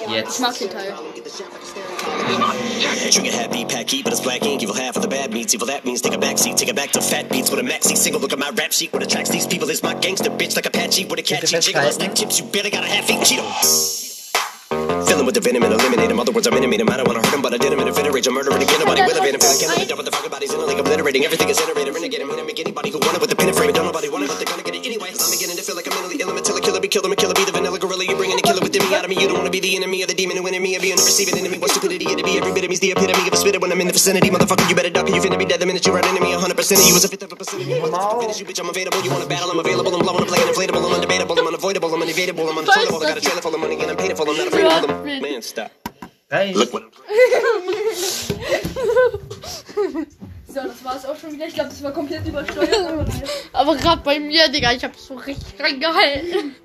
Jetzt. 0.08 0.34
Ich 0.34 0.40
mag 0.40 0.58
den 0.58 0.70
Teil. 0.70 0.94
Trigger 3.10 3.32
happy, 3.32 3.64
pack 3.64 3.88
heat, 3.88 4.04
but 4.04 4.12
it's 4.12 4.20
black 4.20 4.42
ink. 4.42 4.62
Evil 4.62 4.74
half 4.74 4.96
of 4.96 5.02
the 5.02 5.08
bad 5.08 5.32
meats. 5.32 5.54
Evil 5.54 5.66
that 5.68 5.84
means 5.84 6.02
take 6.02 6.14
a 6.14 6.18
backseat, 6.18 6.56
take 6.56 6.68
it 6.68 6.76
back 6.76 6.90
to 6.90 7.00
fat 7.00 7.30
beats 7.30 7.50
with 7.50 7.60
a 7.60 7.62
maxi 7.62 7.96
single. 7.96 8.20
Look 8.20 8.32
at 8.32 8.38
my 8.38 8.50
rap 8.50 8.72
sheet. 8.72 8.92
What 8.92 9.02
attracts 9.02 9.30
these 9.30 9.46
people 9.46 9.70
is 9.70 9.82
my 9.82 9.94
gangster 9.94 10.30
bitch, 10.30 10.54
like 10.56 10.66
Apache 10.66 11.06
with 11.06 11.18
a 11.18 11.22
catchy 11.22 11.46
jiggle. 11.46 11.80
Festhalten. 11.80 11.92
stack 11.92 12.14
chips, 12.14 12.38
you 12.38 12.46
better 12.46 12.70
got 12.70 12.84
a 12.84 12.86
half 12.86 13.08
eat 13.10 13.20
Cheeto. 13.20 14.04
Fill 15.08 15.20
him 15.20 15.26
with 15.26 15.34
the 15.34 15.40
venom 15.40 15.62
and 15.62 15.72
eliminate 15.72 16.10
him. 16.10 16.20
Other 16.20 16.32
words, 16.32 16.46
I'm 16.46 16.54
intimate 16.54 16.80
him. 16.80 16.90
I 16.90 16.98
don't 16.98 17.08
wanna 17.08 17.24
hurt 17.24 17.32
him, 17.32 17.40
but 17.40 17.54
I 17.54 17.58
did 17.58 17.72
him 17.72 17.80
in 17.80 17.88
a 17.88 17.94
fit 17.94 18.06
of 18.06 18.12
rage. 18.12 18.26
I'm 18.26 18.34
murdering 18.34 18.60
again. 18.60 18.78
Nobody 18.78 19.00
will 19.00 19.14
have 19.14 19.24
been 19.24 19.34
a 19.34 19.38
feeling. 19.38 19.58
Killing 19.58 19.80
the 19.80 19.86
double 19.88 20.04
the 20.04 20.10
fucking 20.10 20.30
bodies 20.30 20.52
in 20.52 20.60
a 20.60 20.66
league 20.66 20.78
obliterating. 20.78 21.24
Everything 21.24 21.48
is 21.48 21.58
iterated. 21.58 21.94
Renegade 21.94 22.20
him. 22.20 22.28
Hit 22.28 22.38
him. 22.38 22.46
Make 22.46 22.60
anybody 22.60 22.90
who 22.90 22.98
want 23.00 23.16
it 23.16 23.20
with 23.22 23.30
the 23.30 23.36
pin 23.36 23.48
and 23.48 23.56
frame. 23.56 23.72
Don't 23.72 23.86
nobody 23.86 24.10
want 24.10 24.24
it, 24.24 24.28
but 24.28 24.36
they're 24.36 24.46
gonna 24.46 24.67
a 28.88 28.90
me 28.90 28.96
out 28.96 29.04
of 29.04 29.10
me. 29.10 29.20
You 29.20 29.28
don't 29.28 29.36
wanna 29.36 29.50
be 29.50 29.60
the 29.60 29.76
enemy 29.76 30.02
of 30.02 30.08
the 30.08 30.14
demon 30.14 30.36
who 30.36 30.46
in 30.46 30.62
me. 30.62 30.76
I 30.76 30.80
be 30.80 30.90
an 30.92 30.96
receiving 30.96 31.36
enemy. 31.38 31.58
What 31.58 31.70
stupidity 31.70 32.06
it'd 32.06 32.24
be. 32.24 32.38
Every 32.38 32.52
bit 32.52 32.64
of 32.64 32.70
me's 32.70 32.80
the 32.80 32.92
epitome 32.92 33.26
of 33.28 33.32
a 33.32 33.36
spitter 33.36 33.58
when 33.60 33.72
I'm 33.72 33.80
in 33.80 33.86
the 33.86 33.92
vicinity. 33.92 34.30
Motherfucker, 34.30 34.68
you 34.68 34.74
better 34.74 34.90
duck. 34.90 35.06
and 35.06 35.14
You 35.14 35.20
finna 35.22 35.38
be 35.38 35.44
dead 35.44 35.60
the 35.60 35.66
minute 35.66 35.86
you 35.86 35.92
run 35.92 36.06
into 36.08 36.20
me. 36.20 36.32
100% 36.32 36.48
of 36.48 36.88
you 36.88 36.96
is 36.96 37.04
a 37.04 37.08
fifth 37.08 37.22
of 37.22 37.32
a 37.32 37.36
percent 37.36 37.62
of 37.62 37.68
me. 37.68 37.74
The 37.74 38.16
finish 38.20 38.40
you, 38.40 38.46
bitch? 38.46 38.60
I'm 38.60 38.68
available. 38.68 39.02
You 39.02 39.10
wanna 39.10 39.26
battle? 39.26 39.50
I'm 39.50 39.58
available. 39.58 39.94
I'm 39.94 40.00
blowing 40.02 40.30
like 40.30 40.40
an 40.40 40.48
inflatable. 40.48 40.82
I'm 40.82 41.00
undebatable. 41.00 41.38
I'm 41.38 41.46
unavoidable. 41.46 41.94
I'm 41.94 42.02
unevadable. 42.02 42.48
I'm 42.48 42.58
unavoidable. 42.58 43.02
I 43.02 43.08
got 43.08 43.18
a 43.18 43.20
trailer 43.20 43.42
full 43.42 43.54
of 43.54 43.60
money 43.60 43.76
and 43.80 43.90
I'm 43.90 43.96
paid 43.96 44.16
for. 44.16 44.28
I'm 44.28 44.36
not 44.36 44.48
afraid 44.48 44.64
of 44.64 44.82
them. 44.86 45.04
Man, 45.22 45.42
stop. 45.42 45.70
Reicht. 46.30 46.56
Look 46.56 46.72
what 46.72 46.82
I'm 46.84 46.90
So, 50.48 50.62
das 50.62 50.82
war's 50.82 51.04
auch 51.04 51.16
schon 51.16 51.32
wieder. 51.32 51.46
Ich 51.46 51.54
glaube, 51.54 51.68
das 51.68 51.82
war 51.82 51.92
komplett 51.92 52.26
übersteuert. 52.26 53.10
aber 53.52 53.76
gerade 53.76 54.00
bei 54.02 54.18
mir, 54.18 54.48
Digga, 54.48 54.72
ich 54.72 54.82
hab's 54.82 55.06
so 55.06 55.14
richtig 55.14 55.60
reingehalten. 55.60 56.56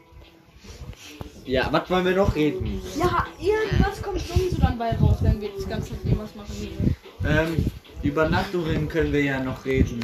Ja, 1.46 1.68
was 1.72 1.90
wollen 1.90 2.06
wir 2.06 2.16
noch 2.16 2.36
reden? 2.36 2.82
ja, 2.98 3.26
irgendwas 3.40 4.02
kommt 4.02 4.22
sowieso 4.22 4.58
dann 4.62 4.78
bei 4.78 4.96
raus, 4.98 5.18
wenn 5.22 5.42
wir 5.42 5.50
das 5.56 5.68
ganze 5.68 5.94
irgendwas 5.94 6.34
machen. 6.36 6.96
Ähm, 7.28 7.66
Übernachtungen 8.02 8.88
können 8.88 9.12
wir 9.12 9.24
ja 9.24 9.40
noch 9.40 9.66
reden. 9.66 10.00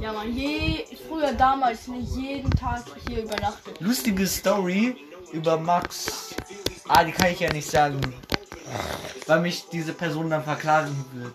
Ja, 0.00 0.12
man, 0.12 0.34
je, 0.34 0.84
früher 1.08 1.32
damals 1.32 1.88
nicht 1.88 2.16
jeden 2.16 2.50
Tag 2.50 2.84
hier 3.08 3.22
übernachtet. 3.22 3.80
Lustige 3.80 4.26
Story 4.26 4.96
über 5.32 5.58
Max. 5.58 6.34
Ah, 6.88 7.04
die 7.04 7.12
kann 7.12 7.32
ich 7.32 7.40
ja 7.40 7.52
nicht 7.52 7.70
sagen. 7.70 8.00
Weil 9.26 9.40
mich 9.40 9.64
diese 9.70 9.92
Person 9.92 10.30
dann 10.30 10.44
verklagen 10.44 11.04
wird. 11.14 11.34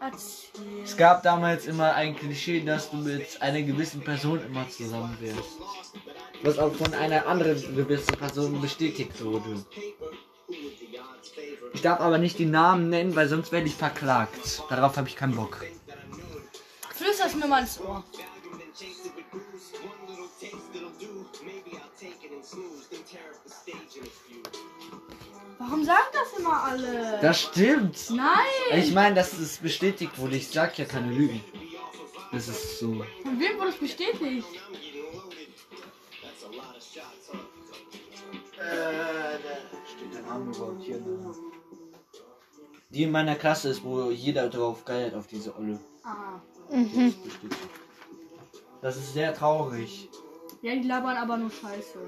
Erzähl. 0.00 0.82
Es 0.84 0.96
gab 0.96 1.22
damals 1.22 1.66
immer 1.66 1.94
ein 1.94 2.16
Klischee, 2.16 2.60
dass 2.60 2.90
du 2.90 2.96
mit 2.96 3.40
einer 3.40 3.62
gewissen 3.62 4.02
Person 4.02 4.40
immer 4.44 4.68
zusammen 4.68 5.16
wärst. 5.20 5.58
Was 6.42 6.58
auch 6.58 6.74
von 6.74 6.92
einer 6.94 7.26
anderen 7.26 7.76
gewissen 7.76 8.16
Person 8.16 8.60
bestätigt 8.60 9.22
wurde. 9.22 9.64
Ich 11.72 11.82
darf 11.82 12.00
aber 12.00 12.18
nicht 12.18 12.38
die 12.38 12.46
Namen 12.46 12.88
nennen, 12.88 13.14
weil 13.14 13.28
sonst 13.28 13.52
werde 13.52 13.66
ich 13.66 13.74
verklagt. 13.74 14.62
Darauf 14.68 14.96
habe 14.96 15.08
ich 15.08 15.16
keinen 15.16 15.36
Bock. 15.36 15.64
Flüster 16.94 17.26
es 17.26 17.34
mir 17.34 17.46
mal 17.46 17.60
ins 17.62 17.80
Ohr. 17.80 18.04
Warum 25.58 25.84
sagen 25.84 26.08
das 26.12 26.38
immer 26.40 26.64
alle? 26.64 27.18
Das 27.22 27.40
stimmt. 27.40 28.10
Nein! 28.10 28.78
Ich 28.78 28.92
meine, 28.92 29.14
dass 29.14 29.32
es 29.38 29.58
bestätigt 29.58 30.18
wurde. 30.18 30.36
Ich 30.36 30.48
sag 30.48 30.76
ja 30.76 30.84
keine 30.84 31.12
Lügen. 31.12 31.40
Das 32.32 32.48
ist 32.48 32.80
so. 32.80 33.04
Von 33.22 33.38
wem 33.38 33.58
wurde 33.58 33.68
es 33.68 33.76
bestätigt? 33.76 34.46
Hier? 40.80 41.00
Die 42.90 43.02
in 43.04 43.10
meiner 43.10 43.36
Klasse 43.36 43.68
ist, 43.70 43.84
wo 43.84 44.10
jeder 44.10 44.48
drauf 44.48 44.84
geiert 44.84 45.14
auf 45.14 45.26
diese 45.26 45.56
Olle. 45.56 45.78
Ah. 46.04 46.40
Mhm. 46.70 47.14
Das 48.82 48.96
ist 48.96 49.12
sehr 49.14 49.32
traurig. 49.34 50.08
Ja, 50.62 50.74
die 50.74 50.86
labern 50.86 51.16
aber 51.16 51.36
nur 51.36 51.50
Scheiße. 51.50 51.98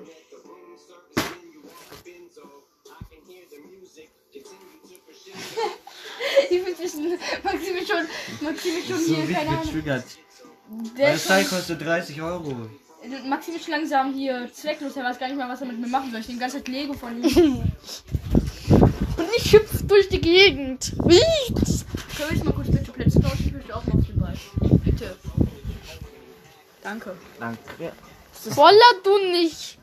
ich 6.51 6.65
bin 6.65 6.77
zwischen 6.77 7.11
Maxim 7.43 7.77
schon, 7.87 8.47
Maxim 8.47 8.73
schon 8.87 8.99
So 8.99 9.05
hier, 9.07 9.19
richtig 9.19 9.37
keine 9.37 9.51
Ahnung. 9.51 9.63
getriggert. 9.65 10.05
Der 10.99 11.13
Das 11.13 11.27
Teil 11.27 11.45
kostet 11.45 11.81
30 11.83 12.23
Euro. 12.23 12.69
Maxim 13.29 13.55
ist 13.55 13.69
langsam 13.69 14.15
hier 14.15 14.49
zwecklos, 14.53 14.97
er 14.97 15.05
weiß 15.05 15.19
gar 15.19 15.29
nicht 15.29 15.37
mehr, 15.37 15.49
was 15.49 15.61
er 15.61 15.67
mit 15.67 15.79
mir 15.79 15.89
machen 15.89 16.11
soll. 16.11 16.21
Ich 16.21 16.29
nehme 16.29 16.41
ganze 16.41 16.59
Zeit 16.59 16.69
Lego 16.69 16.95
von 16.95 17.23
ihm. 17.23 17.57
Und 19.17 19.29
ich 19.37 19.53
hüpf 19.53 19.87
durch 19.87 20.09
die 20.09 20.21
Gegend. 20.21 20.93
Wie? 21.05 21.55
Können 22.17 22.31
wir 22.31 22.37
jetzt 22.37 22.45
mal 22.45 22.53
kurz 22.53 22.71
bitte 22.71 22.93
Plätze 22.93 23.21
tauschen? 23.21 23.47
Ich 23.47 23.53
möchte 23.53 23.77
auch 23.77 23.85
mal 23.87 23.99
auf 23.99 24.07
den 24.07 24.21
Ball. 24.21 24.35
Bitte. 24.85 25.17
Danke. 26.83 27.17
Danke. 27.39 27.93
Voller 28.33 28.93
du 29.03 29.19
nicht. 29.33 29.79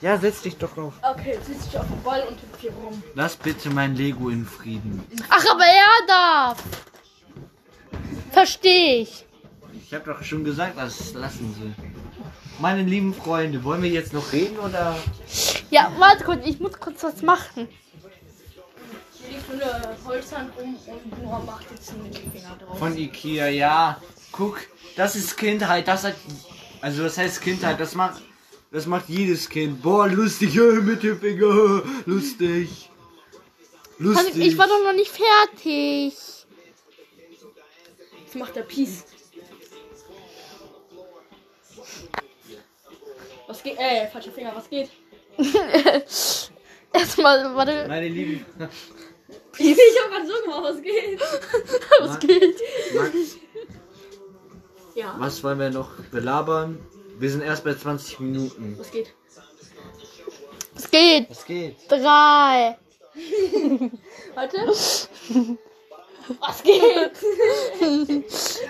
Ja, 0.00 0.18
setz 0.18 0.42
dich 0.42 0.56
doch 0.56 0.76
auf. 0.76 0.94
Okay, 1.02 1.34
jetzt 1.34 1.46
sitze 1.46 1.68
ich 1.70 1.78
auf 1.78 1.86
dem 1.86 2.02
Ball 2.02 2.22
und 2.22 2.34
hüpfe 2.34 2.58
hier 2.60 2.72
rum. 2.72 3.02
Lass 3.14 3.36
bitte 3.36 3.70
mein 3.70 3.94
Lego 3.94 4.30
in 4.30 4.44
Frieden. 4.44 5.02
Ach, 5.28 5.44
aber 5.48 5.64
er 5.64 6.06
darf. 6.08 6.62
Verstehe 8.32 9.02
ich. 9.02 9.24
Ich 9.84 9.94
habe 9.94 10.12
doch 10.12 10.22
schon 10.22 10.42
gesagt, 10.42 10.76
das 10.76 11.12
lassen 11.12 11.54
Sie. 11.54 12.11
Meine 12.62 12.84
lieben 12.84 13.12
Freunde, 13.12 13.64
wollen 13.64 13.82
wir 13.82 13.90
jetzt 13.90 14.12
noch 14.12 14.32
reden 14.32 14.56
oder? 14.60 14.96
Ja, 15.70 15.90
warte 15.98 16.22
kurz, 16.22 16.46
ich 16.46 16.60
muss 16.60 16.78
kurz 16.78 17.02
was 17.02 17.20
machen. 17.20 17.66
Holzhand 20.06 20.52
und 20.56 21.44
macht 21.44 21.66
jetzt 21.72 21.90
einen 21.90 22.08
drauf. 22.60 22.78
Von 22.78 22.96
Ikea, 22.96 23.48
ja. 23.48 24.00
Guck, 24.30 24.60
das 24.94 25.16
ist 25.16 25.36
Kindheit. 25.36 25.88
Das 25.88 26.04
hat. 26.04 26.14
Also, 26.80 27.02
das 27.02 27.18
heißt 27.18 27.42
Kindheit. 27.42 27.80
Das 27.80 27.96
macht. 27.96 28.22
Das 28.70 28.86
macht 28.86 29.08
jedes 29.08 29.48
Kind. 29.48 29.82
Boah, 29.82 30.06
lustig, 30.06 30.56
äh, 30.56 30.80
Mittelfinger, 30.80 31.82
lustig. 32.06 32.88
Lustig. 33.98 34.36
Ich 34.36 34.56
war 34.56 34.68
doch 34.68 34.84
noch 34.84 34.94
nicht 34.94 35.10
fertig. 35.10 36.14
Jetzt 38.24 38.36
macht 38.36 38.56
er 38.56 38.62
Peace. 38.62 39.04
Was 43.52 43.62
geht? 43.62 43.78
Äh, 43.78 44.06
falscher 44.08 44.32
Finger, 44.32 44.52
was 44.54 44.70
geht? 44.70 44.88
Erstmal, 46.94 47.54
warte, 47.54 47.86
Meine 47.86 48.08
Lieben, 48.08 48.46
Ich 49.58 49.76
hab 50.02 50.10
grad 50.10 50.26
so 50.26 50.42
gemacht, 50.42 50.62
was 50.64 50.80
geht? 50.80 51.20
was 52.00 52.18
geht? 52.18 52.60
Max, 52.94 53.14
Ja. 54.94 55.14
was 55.18 55.44
wollen 55.44 55.58
wir 55.58 55.68
noch 55.68 55.90
belabern? 56.10 56.80
Wir 57.18 57.28
sind 57.30 57.42
erst 57.42 57.62
bei 57.62 57.74
20 57.74 58.20
Minuten. 58.20 58.76
Was 58.78 58.90
geht? 58.90 59.12
Was 60.72 60.90
geht? 60.90 61.28
Was 61.28 61.44
geht? 61.44 61.76
Drei. 61.90 62.78
Warte. 64.34 64.56
Was 66.38 66.62
geht? 66.62 67.12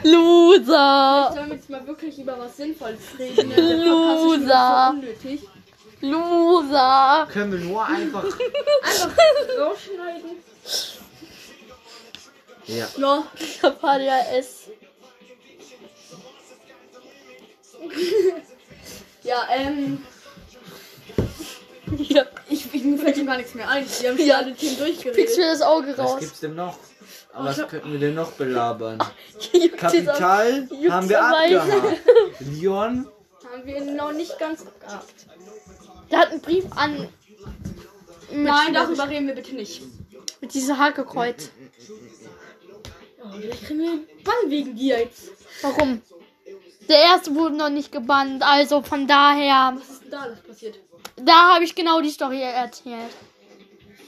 Loser. 0.02 1.30
Sollen 1.34 1.48
wir 1.50 1.56
jetzt 1.56 1.68
mal 1.70 1.86
wirklich 1.86 2.18
über 2.18 2.38
was 2.38 2.56
Sinnvolles 2.56 2.98
reden? 3.18 3.50
Ist 3.50 3.84
schon 3.86 4.11
Loser. 4.42 4.94
so. 5.22 6.06
Loser. 6.06 7.28
Können 7.32 7.52
wir 7.52 7.58
nur 7.60 7.84
einfach. 7.86 8.24
Einfach 8.82 9.16
rausschneiden. 9.60 10.30
Ja. 12.66 12.88
No. 12.96 13.24
Ich 13.38 13.62
hab 13.62 13.82
ADHS. 13.84 14.68
Ja, 19.22 19.46
ähm, 19.54 20.02
Ja. 21.98 22.24
ich, 22.48 22.72
ich 22.74 22.84
mir 22.84 22.98
fällt 22.98 23.16
schon 23.16 23.26
gar 23.26 23.36
nichts 23.36 23.54
mehr 23.54 23.68
ein. 23.68 23.84
Wir 24.00 24.10
haben 24.10 24.16
schon 24.18 24.26
Ja. 24.26 24.38
alle 24.38 24.54
Themen 24.54 24.76
Pickst 24.76 25.04
durchgeredet. 25.04 25.36
mir 25.38 25.46
das 25.52 25.62
Auge 25.62 25.88
Was 25.96 25.98
raus. 25.98 26.20
gibt's 26.20 26.40
denn 26.40 26.54
noch? 26.54 26.78
Aber 27.34 27.48
was 27.48 27.66
könnten 27.68 27.92
wir 27.92 27.98
denn 27.98 28.14
noch 28.14 28.32
belabern? 28.32 28.98
Kapital 29.76 30.68
haben 30.90 31.08
wir 31.08 31.24
abgehakt. 31.24 32.00
Leon, 32.40 33.08
Haben 33.52 33.66
wir 33.66 33.80
noch 33.82 34.12
nicht 34.12 34.38
ganz 34.38 34.62
abgehabt. 34.62 35.26
Der 36.10 36.18
hat 36.18 36.30
einen 36.30 36.40
Brief 36.40 36.64
an. 36.74 37.08
Nein, 38.32 38.72
darüber 38.72 39.08
reden 39.08 39.26
wir 39.26 39.34
bitte 39.34 39.54
nicht. 39.54 39.82
mit 40.40 40.54
diesem 40.54 40.78
Hakekreuz. 40.78 41.50
Oh, 43.22 43.28
vielleicht 43.38 43.64
kriegen 43.64 43.80
wir 43.80 43.98
Bann 44.24 44.50
wegen 44.50 44.74
dir 44.74 45.00
jetzt. 45.00 45.30
Warum? 45.60 46.00
Der 46.88 46.96
erste 46.96 47.34
wurde 47.34 47.56
noch 47.56 47.68
nicht 47.68 47.92
gebannt, 47.92 48.42
also 48.42 48.82
von 48.82 49.06
daher. 49.06 49.74
Was 49.76 49.90
ist 49.90 50.02
denn 50.02 50.10
da 50.10 50.20
alles 50.22 50.40
passiert? 50.40 50.78
Da 51.16 51.54
habe 51.54 51.64
ich 51.64 51.74
genau 51.74 52.00
die 52.00 52.10
Story 52.10 52.40
erzählt. 52.40 53.12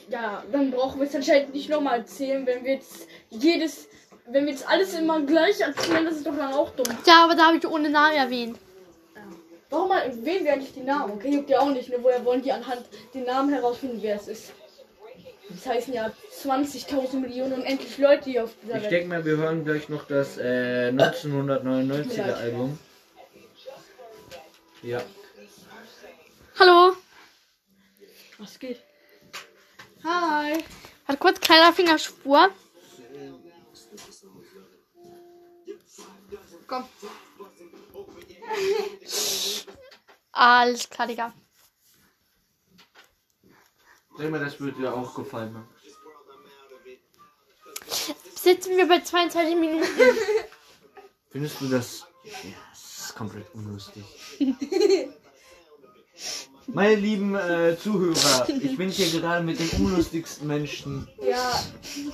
Ja, 0.09 0.42
dann 0.50 0.70
brauchen 0.70 1.00
wir 1.00 1.07
es 1.07 1.14
anscheinend 1.14 1.54
nicht 1.54 1.68
nochmal 1.68 1.98
erzählen, 1.98 2.46
wenn 2.46 2.64
wir 2.64 2.74
jetzt 2.74 3.07
jedes, 3.30 3.88
wenn 4.26 4.46
wir 4.46 4.52
jetzt 4.52 4.68
alles 4.68 4.94
immer 4.94 5.20
gleich 5.20 5.61
erzählen, 5.61 6.04
das 6.04 6.16
ist 6.16 6.26
doch 6.26 6.37
dann 6.37 6.52
auch 6.52 6.70
dumm. 6.70 6.96
Ja, 7.07 7.24
aber 7.24 7.35
da 7.35 7.46
habe 7.46 7.59
ich 7.59 7.66
ohne 7.66 7.90
Namen 7.90 8.16
erwähnt. 8.16 8.59
Warum 9.70 9.88
mal 9.88 10.03
erwähnen 10.03 10.44
wir 10.44 10.53
eigentlich 10.53 10.72
die 10.74 10.81
Namen? 10.83 11.14
Okay, 11.14 11.31
juckt 11.35 11.50
ja 11.50 11.61
auch 11.61 11.70
nicht, 11.70 11.88
ne? 11.88 11.96
Woher 12.00 12.24
wollen 12.24 12.42
die 12.42 12.53
anhand 12.53 12.85
den 13.12 13.24
Namen 13.24 13.53
herausfinden, 13.53 13.98
wer 14.00 14.16
es 14.16 14.29
ist? 14.29 14.53
Das 15.48 15.66
heißen 15.66 15.92
ja 15.94 16.11
20.000 16.42 17.16
Millionen 17.16 17.55
unendlich 17.55 17.98
Leute 17.98 18.31
hier 18.31 18.44
auf 18.44 18.50
dieser 18.62 18.77
ich 18.77 18.83
Welt. 18.83 18.92
denke 18.92 19.09
mal, 19.09 19.24
wir 19.24 19.37
hören 19.37 19.64
gleich 19.64 19.88
noch 19.88 20.07
das 20.07 20.38
äh, 20.38 20.90
1999er 20.94 22.33
Album. 22.35 22.79
Ja. 24.83 25.00
Hallo. 26.59 26.94
Was 28.38 28.59
geht? 28.59 28.83
Hi. 30.05 30.62
Hat 31.07 31.18
kurz 31.18 31.40
kleiner 31.40 31.72
Fingerspur. 31.72 32.50
Komm. 36.66 36.85
Alles 40.44 40.90
klar, 40.90 41.07
Digga. 41.07 41.33
Ich 44.11 44.16
denke 44.18 44.33
mal, 44.33 44.44
das 44.44 44.61
wird 44.61 44.76
dir 44.76 44.92
auch 44.92 45.14
gefallen. 45.14 45.54
Max. 45.54 45.66
Sitzen 48.42 48.76
wir 48.76 48.87
bei 48.87 49.00
22 49.00 49.57
Minuten. 49.57 49.87
Findest 51.30 51.62
du 51.62 51.68
das? 51.68 52.07
Ja, 52.24 52.30
das 52.72 53.07
ist 53.07 53.14
komplett 53.14 53.46
unlustig. 53.54 54.04
Meine 56.66 56.94
lieben 56.96 57.35
äh, 57.37 57.78
Zuhörer, 57.78 58.46
ich 58.48 58.76
bin 58.76 58.90
hier 58.90 59.18
gerade 59.18 59.42
mit 59.42 59.59
den 59.59 59.70
unlustigsten 59.87 60.46
Menschen. 60.46 61.09
Ja, 61.22 61.64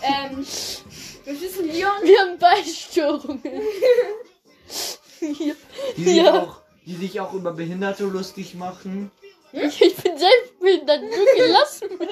ähm, 0.02 0.46
wir 1.24 1.40
wissen 1.40 1.66
Leon. 1.66 2.02
Wir 2.04 2.20
haben 2.20 2.38
Beistörungen. 2.38 3.42
Hier. 5.18 5.56
Die 5.96 6.04
sich, 6.04 6.16
Ja. 6.16 6.42
auch, 6.42 6.59
die 6.86 6.94
sich 6.94 7.20
auch 7.20 7.32
über 7.34 7.52
Behinderte 7.52 8.04
lustig 8.04 8.54
machen. 8.54 9.10
Ich, 9.52 9.78
bin 9.96 10.16
selbstbehindert. 10.16 11.02
Wirklich, 11.02 11.48
lass 11.52 11.80
mich. 11.80 11.90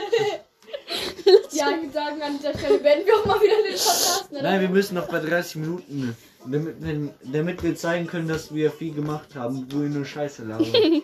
Ja, 1.52 1.70
ich 1.70 1.76
würde 1.82 1.92
sagen, 1.92 2.20
an 2.22 2.36
dieser 2.38 2.56
Stelle 2.58 2.82
werden 2.82 3.06
wir 3.06 3.14
auch 3.16 3.24
mal 3.24 3.40
wieder 3.40 3.56
den 3.56 3.72
Podcast. 3.72 4.30
Ne? 4.32 4.42
Nein, 4.42 4.60
wir 4.60 4.68
müssen 4.68 4.94
noch 4.96 5.08
bei 5.08 5.18
30 5.18 5.56
Minuten, 5.56 6.16
damit, 6.44 6.82
wir- 6.82 7.14
damit 7.24 7.62
wir 7.62 7.74
zeigen 7.74 8.06
können, 8.06 8.28
dass 8.28 8.52
wir 8.54 8.70
viel 8.70 8.94
gemacht 8.94 9.34
haben, 9.34 9.66
wo 9.72 9.80
wir 9.80 9.88
nur 9.88 10.04
Scheiße 10.04 10.44
labern. 10.44 10.66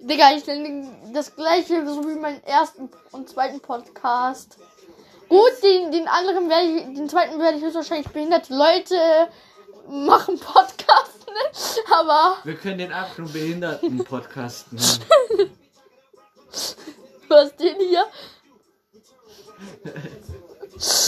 Digga, 0.00 0.36
ich 0.36 0.46
nenne 0.46 0.88
das 1.14 1.34
gleiche 1.34 1.86
so 1.86 2.06
wie 2.06 2.16
meinen 2.18 2.42
ersten 2.44 2.90
und 3.12 3.28
zweiten 3.28 3.60
Podcast. 3.60 4.58
Gut, 5.28 5.52
den, 5.62 5.90
den 5.92 6.06
anderen 6.08 6.50
werde 6.50 6.66
ich, 6.66 6.96
den 6.96 7.08
zweiten 7.08 7.38
werde 7.40 7.56
ich 7.58 7.64
höchstwahrscheinlich 7.64 8.08
behinderte 8.08 8.54
Leute 8.54 8.96
machen 9.88 10.38
Podcast, 10.38 11.21
ne? 11.32 11.58
Aber 11.98 12.36
Wir 12.44 12.54
können 12.54 12.78
den 12.78 12.92
nur 13.18 13.28
Behinderten-Podcast 13.28 14.72
nennen. 14.72 15.50
du 17.28 17.34
hast 17.34 17.58
den 17.60 17.76
hier. 17.78 18.04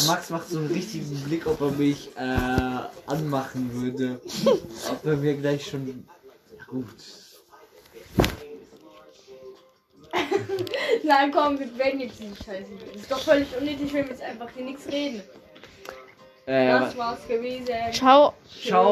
Max 0.06 0.30
macht 0.30 0.48
so 0.48 0.58
einen 0.58 0.68
richtigen 0.68 1.18
Blick, 1.24 1.46
ob 1.46 1.60
er 1.60 1.70
mich 1.72 2.10
äh, 2.16 2.78
anmachen 3.06 3.72
würde. 3.82 4.20
ob 4.90 5.04
er 5.04 5.16
mir 5.16 5.34
gleich 5.34 5.66
schon. 5.68 6.06
Ja, 6.56 6.64
gut. 6.66 6.87
Nein, 11.02 11.32
komm, 11.32 11.58
wir 11.58 11.76
werden 11.76 12.00
jetzt 12.00 12.20
nicht 12.20 12.37
scheiße. 12.44 12.70
Das 12.92 13.02
ist 13.02 13.10
doch 13.10 13.18
völlig 13.18 13.48
unnötig, 13.56 13.92
wenn 13.92 14.04
wir 14.04 14.12
jetzt 14.12 14.22
einfach 14.22 14.48
hier 14.54 14.64
nichts 14.64 14.87
reden. 14.87 15.22
Äh, 16.46 16.68
Das 16.68 16.96
war's 16.96 17.26
gewesen. 17.26 17.66
Ciao. 17.92 18.34
ciao. 18.62 18.84